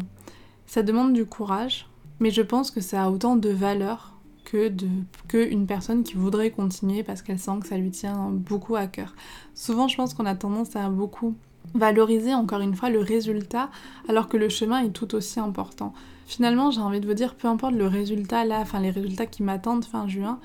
Ça 0.66 0.82
demande 0.82 1.14
du 1.14 1.26
courage, 1.26 1.88
mais 2.20 2.32
je 2.32 2.42
pense 2.42 2.72
que 2.72 2.82
ça 2.82 3.04
a 3.04 3.10
autant 3.10 3.36
de 3.36 3.50
valeur 3.50 4.16
que, 4.44 4.70
de, 4.70 4.88
que 5.28 5.50
une 5.50 5.68
personne 5.68 6.04
qui 6.04 6.16
voudrait 6.16 6.52
continuer 6.52 7.04
parce 7.04 7.22
qu'elle 7.22 7.40
sent 7.40 7.60
que 7.62 7.68
ça 7.68 7.78
lui 7.78 7.92
tient 7.92 8.30
beaucoup 8.32 8.76
à 8.76 8.88
cœur. 8.88 9.16
Souvent, 9.54 9.88
je 9.88 9.98
pense 9.98 10.14
qu'on 10.14 10.26
a 10.26 10.36
tendance 10.36 10.76
à 10.76 10.90
beaucoup 10.90 11.36
valoriser 11.74 12.34
encore 12.34 12.62
une 12.62 12.76
fois 12.76 12.90
le 12.90 13.00
résultat 13.00 13.70
alors 14.08 14.28
que 14.28 14.38
le 14.38 14.50
chemin 14.50 14.84
est 14.84 14.92
tout 14.92 15.16
aussi 15.16 15.40
important. 15.40 15.94
Finalement, 16.26 16.72
j'ai 16.72 16.82
envie 16.82 17.00
de 17.00 17.08
vous 17.08 17.14
dire, 17.14 17.36
peu 17.36 17.48
importe 17.48 17.74
le 17.74 17.88
résultat 17.88 18.46
là, 18.46 18.60
enfin 18.60 18.80
les 18.80 18.90
résultats 18.90 19.26
qui 19.26 19.44
m'attendent 19.44 19.86
fin 19.86 20.08
juin, 20.08 20.40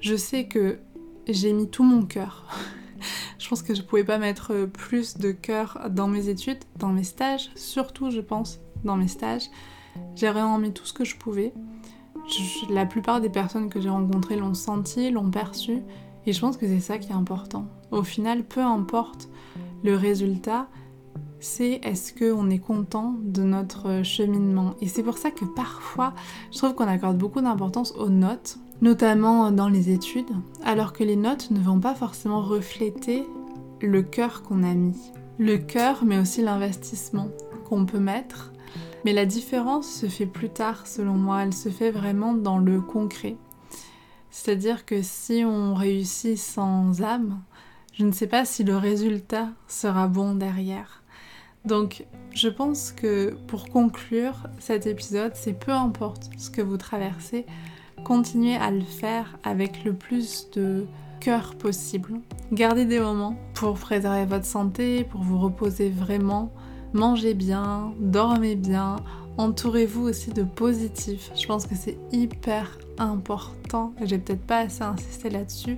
je 0.00 0.16
sais 0.16 0.46
que 0.46 0.78
j'ai 1.28 1.52
mis 1.52 1.68
tout 1.68 1.84
mon 1.84 2.02
cœur. 2.02 2.44
je 3.38 3.48
pense 3.48 3.62
que 3.62 3.74
je 3.74 3.82
pouvais 3.82 4.04
pas 4.04 4.18
mettre 4.18 4.66
plus 4.66 5.18
de 5.18 5.32
cœur 5.32 5.88
dans 5.90 6.08
mes 6.08 6.28
études, 6.28 6.58
dans 6.78 6.88
mes 6.88 7.04
stages, 7.04 7.50
surtout 7.54 8.10
je 8.10 8.20
pense 8.20 8.60
dans 8.84 8.96
mes 8.96 9.08
stages. 9.08 9.50
J'ai 10.14 10.30
vraiment 10.30 10.58
mis 10.58 10.72
tout 10.72 10.84
ce 10.84 10.92
que 10.92 11.04
je 11.04 11.16
pouvais 11.16 11.52
la 12.70 12.86
plupart 12.86 13.20
des 13.20 13.28
personnes 13.28 13.68
que 13.68 13.80
j'ai 13.80 13.88
rencontrées 13.88 14.36
l'ont 14.36 14.54
senti, 14.54 15.10
l'ont 15.10 15.30
perçu, 15.30 15.82
et 16.26 16.32
je 16.32 16.40
pense 16.40 16.56
que 16.56 16.66
c'est 16.66 16.80
ça 16.80 16.98
qui 16.98 17.10
est 17.10 17.14
important. 17.14 17.66
Au 17.90 18.02
final, 18.02 18.44
peu 18.44 18.60
importe 18.60 19.28
le 19.84 19.96
résultat, 19.96 20.68
c'est 21.40 21.80
est-ce 21.82 22.12
qu'on 22.12 22.50
est 22.50 22.58
content 22.58 23.14
de 23.22 23.42
notre 23.42 24.02
cheminement? 24.02 24.74
Et 24.80 24.88
c'est 24.88 25.02
pour 25.02 25.18
ça 25.18 25.30
que 25.30 25.44
parfois, 25.44 26.14
je 26.52 26.58
trouve 26.58 26.74
qu'on 26.74 26.88
accorde 26.88 27.18
beaucoup 27.18 27.40
d'importance 27.40 27.92
aux 27.92 28.08
notes, 28.08 28.58
notamment 28.80 29.50
dans 29.50 29.68
les 29.68 29.90
études, 29.90 30.30
alors 30.64 30.92
que 30.92 31.04
les 31.04 31.16
notes 31.16 31.50
ne 31.50 31.60
vont 31.60 31.80
pas 31.80 31.94
forcément 31.94 32.40
refléter 32.40 33.26
le 33.80 34.02
cœur 34.02 34.42
qu'on 34.42 34.62
a 34.62 34.74
mis. 34.74 35.12
Le 35.38 35.58
cœur, 35.58 36.04
mais 36.04 36.18
aussi 36.18 36.42
l'investissement 36.42 37.28
qu'on 37.68 37.84
peut 37.84 38.00
mettre 38.00 38.52
mais 39.06 39.12
la 39.12 39.24
différence 39.24 39.88
se 39.88 40.06
fait 40.06 40.26
plus 40.26 40.48
tard, 40.48 40.88
selon 40.88 41.14
moi. 41.14 41.44
Elle 41.44 41.54
se 41.54 41.68
fait 41.68 41.92
vraiment 41.92 42.34
dans 42.34 42.58
le 42.58 42.80
concret. 42.80 43.36
C'est-à-dire 44.30 44.84
que 44.84 45.00
si 45.00 45.44
on 45.46 45.74
réussit 45.74 46.36
sans 46.36 47.02
âme, 47.02 47.40
je 47.98 48.04
ne 48.04 48.12
sais 48.12 48.26
pas 48.26 48.44
si 48.44 48.62
le 48.62 48.76
résultat 48.76 49.48
sera 49.68 50.06
bon 50.06 50.34
derrière. 50.34 51.02
Donc, 51.64 52.04
je 52.32 52.48
pense 52.48 52.92
que 52.92 53.34
pour 53.46 53.70
conclure 53.70 54.48
cet 54.58 54.86
épisode, 54.86 55.32
c'est 55.34 55.54
peu 55.54 55.72
importe 55.72 56.28
ce 56.36 56.50
que 56.50 56.60
vous 56.60 56.76
traversez, 56.76 57.46
continuez 58.04 58.56
à 58.56 58.70
le 58.70 58.82
faire 58.82 59.38
avec 59.42 59.82
le 59.84 59.94
plus 59.94 60.50
de 60.50 60.86
cœur 61.20 61.54
possible. 61.54 62.20
Gardez 62.52 62.84
des 62.84 63.00
moments 63.00 63.36
pour 63.54 63.78
préserver 63.78 64.26
votre 64.26 64.44
santé, 64.44 65.04
pour 65.04 65.22
vous 65.22 65.38
reposer 65.38 65.88
vraiment, 65.88 66.52
mangez 66.92 67.32
bien, 67.32 67.94
dormez 67.98 68.56
bien, 68.56 68.96
entourez-vous 69.38 70.08
aussi 70.08 70.30
de 70.30 70.42
positifs. 70.42 71.30
Je 71.34 71.46
pense 71.46 71.66
que 71.66 71.74
c'est 71.74 71.98
hyper 72.12 72.78
important, 72.98 73.92
j'ai 74.02 74.18
peut-être 74.18 74.46
pas 74.46 74.60
assez 74.60 74.82
insisté 74.82 75.28
là-dessus, 75.28 75.76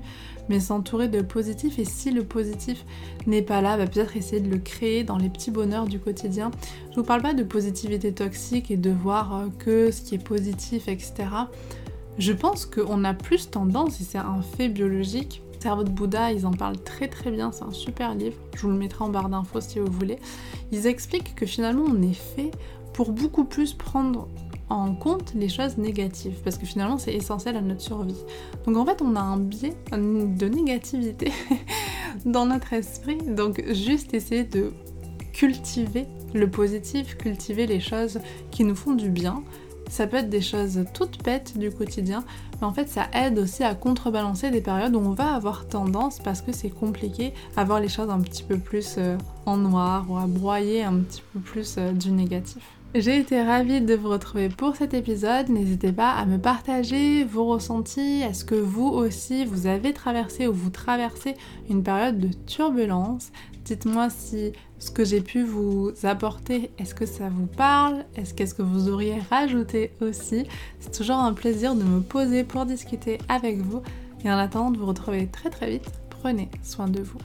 mais 0.49 0.61
s'entourer 0.61 1.09
de 1.09 1.21
positifs 1.21 1.79
et 1.79 1.85
si 1.85 2.11
le 2.11 2.25
positif 2.25 2.85
n'est 3.27 3.43
pas 3.43 3.61
là, 3.61 3.77
bah, 3.77 3.87
peut-être 3.87 4.17
essayer 4.17 4.41
de 4.41 4.49
le 4.49 4.59
créer 4.59 5.05
dans 5.05 5.19
les 5.19 5.29
petits 5.29 5.51
bonheurs 5.51 5.87
du 5.87 5.99
quotidien. 5.99 6.51
Je 6.91 6.97
vous 6.97 7.03
parle 7.03 7.23
pas 7.23 7.35
de 7.35 7.43
positivité 7.43 8.13
toxique 8.13 8.71
et 8.71 8.77
de 8.77 8.91
voir 8.91 9.35
euh, 9.35 9.47
que 9.59 9.91
ce 9.91 10.03
qui 10.03 10.15
est 10.15 10.25
positif, 10.25 10.89
etc. 10.89 11.15
Je 12.19 12.33
pense 12.33 12.67
qu'on 12.67 13.05
a 13.05 13.15
plus 13.15 13.51
tendance, 13.51 14.01
et 14.01 14.05
c'est 14.05 14.19
un 14.19 14.43
fait 14.43 14.69
biologique, 14.69 15.43
Cerveau 15.61 15.83
de 15.83 15.91
Bouddha, 15.91 16.31
ils 16.31 16.47
en 16.47 16.53
parlent 16.53 16.79
très 16.79 17.09
très 17.09 17.33
bien, 17.33 17.51
c'est 17.51 17.65
un 17.65 17.73
super 17.73 18.15
livre, 18.15 18.37
je 18.55 18.63
vous 18.63 18.69
le 18.69 18.77
mettrai 18.77 19.05
en 19.05 19.09
barre 19.09 19.29
d'infos 19.29 19.61
si 19.61 19.81
vous 19.81 19.91
voulez. 19.91 20.19
Ils 20.71 20.87
expliquent 20.87 21.35
que 21.35 21.47
finalement 21.47 21.85
on 21.85 22.01
est 22.01 22.15
fait 22.15 22.53
pour 22.99 23.13
beaucoup 23.13 23.45
plus 23.45 23.75
prendre 23.75 24.27
en 24.71 24.93
compte 24.93 25.33
les 25.37 25.49
choses 25.49 25.79
négatives, 25.79 26.35
parce 26.43 26.59
que 26.59 26.67
finalement 26.67 26.99
c'est 26.99 27.15
essentiel 27.15 27.57
à 27.57 27.61
notre 27.61 27.81
survie. 27.81 28.25
Donc 28.67 28.77
en 28.77 28.85
fait 28.85 29.01
on 29.03 29.15
a 29.15 29.21
un 29.21 29.37
biais 29.37 29.77
de 29.93 30.49
négativité 30.49 31.31
dans 32.25 32.45
notre 32.45 32.73
esprit, 32.73 33.19
donc 33.19 33.63
juste 33.71 34.15
essayer 34.15 34.43
de 34.43 34.73
cultiver 35.33 36.09
le 36.35 36.51
positif, 36.51 37.17
cultiver 37.17 37.69
les 37.69 37.79
choses 37.79 38.19
qui 38.51 38.65
nous 38.65 38.75
font 38.75 38.95
du 38.95 39.11
bien, 39.11 39.45
ça 39.89 40.09
peut 40.09 40.17
être 40.17 40.29
des 40.29 40.43
choses 40.43 40.85
toutes 40.93 41.23
bêtes 41.23 41.57
du 41.57 41.71
quotidien, 41.71 42.25
mais 42.61 42.67
en 42.67 42.73
fait 42.73 42.89
ça 42.89 43.07
aide 43.15 43.39
aussi 43.39 43.63
à 43.63 43.77
contrebalancer 43.77 44.51
des 44.51 44.61
périodes 44.61 44.97
où 44.97 44.99
on 44.99 45.13
va 45.13 45.37
avoir 45.37 45.69
tendance, 45.69 46.19
parce 46.19 46.43
que 46.43 46.51
c'est 46.51 46.71
compliqué, 46.71 47.33
à 47.57 47.63
voir 47.63 47.79
les 47.79 47.89
choses 47.89 48.11
un 48.11 48.21
petit 48.21 48.43
peu 48.43 48.59
plus 48.59 48.97
euh, 48.99 49.17
en 49.47 49.57
noir 49.57 50.05
ou 50.11 50.17
à 50.17 50.27
broyer 50.27 50.83
un 50.83 50.97
petit 50.99 51.23
peu 51.33 51.39
plus 51.39 51.77
euh, 51.79 51.93
du 51.93 52.11
négatif. 52.11 52.78
J'ai 52.95 53.19
été 53.19 53.43
ravie 53.43 53.83
de 53.83 53.95
vous 53.95 54.09
retrouver 54.09 54.49
pour 54.49 54.75
cet 54.75 54.95
épisode. 54.95 55.51
N'hésitez 55.51 55.93
pas 55.93 56.13
à 56.13 56.25
me 56.25 56.39
partager 56.39 57.23
vos 57.23 57.45
ressentis. 57.45 58.23
Est-ce 58.23 58.47
que 58.47 58.55
vous 58.55 58.89
aussi 58.89 59.45
vous 59.45 59.67
avez 59.67 59.93
traversé 59.93 60.47
ou 60.47 60.55
vous 60.55 60.71
traversez 60.71 61.35
une 61.69 61.83
période 61.83 62.19
de 62.19 62.31
turbulence? 62.47 63.31
Dites-moi 63.67 64.09
si 64.09 64.53
ce 64.79 64.91
que 64.91 65.05
j'ai 65.05 65.21
pu 65.21 65.43
vous 65.43 65.93
apporter, 66.03 66.71
est-ce 66.79 66.95
que 66.95 67.05
ça 67.05 67.29
vous 67.29 67.47
parle? 67.47 68.07
Est-ce 68.17 68.33
qu'est-ce 68.33 68.55
que 68.55 68.63
vous 68.63 68.89
auriez 68.89 69.19
rajouté 69.29 69.93
aussi? 70.01 70.47
C'est 70.81 70.93
toujours 70.93 71.19
un 71.19 71.35
plaisir 71.35 71.75
de 71.75 71.85
me 71.85 72.01
poser 72.01 72.43
pour 72.43 72.65
discuter 72.65 73.19
avec 73.29 73.59
vous. 73.59 73.83
Et 74.25 74.33
en 74.33 74.39
attendant 74.39 74.71
de 74.71 74.79
vous 74.79 74.87
retrouver 74.87 75.27
très 75.27 75.51
très 75.51 75.73
vite, 75.73 75.93
prenez 76.09 76.49
soin 76.63 76.89
de 76.89 77.03
vous. 77.03 77.19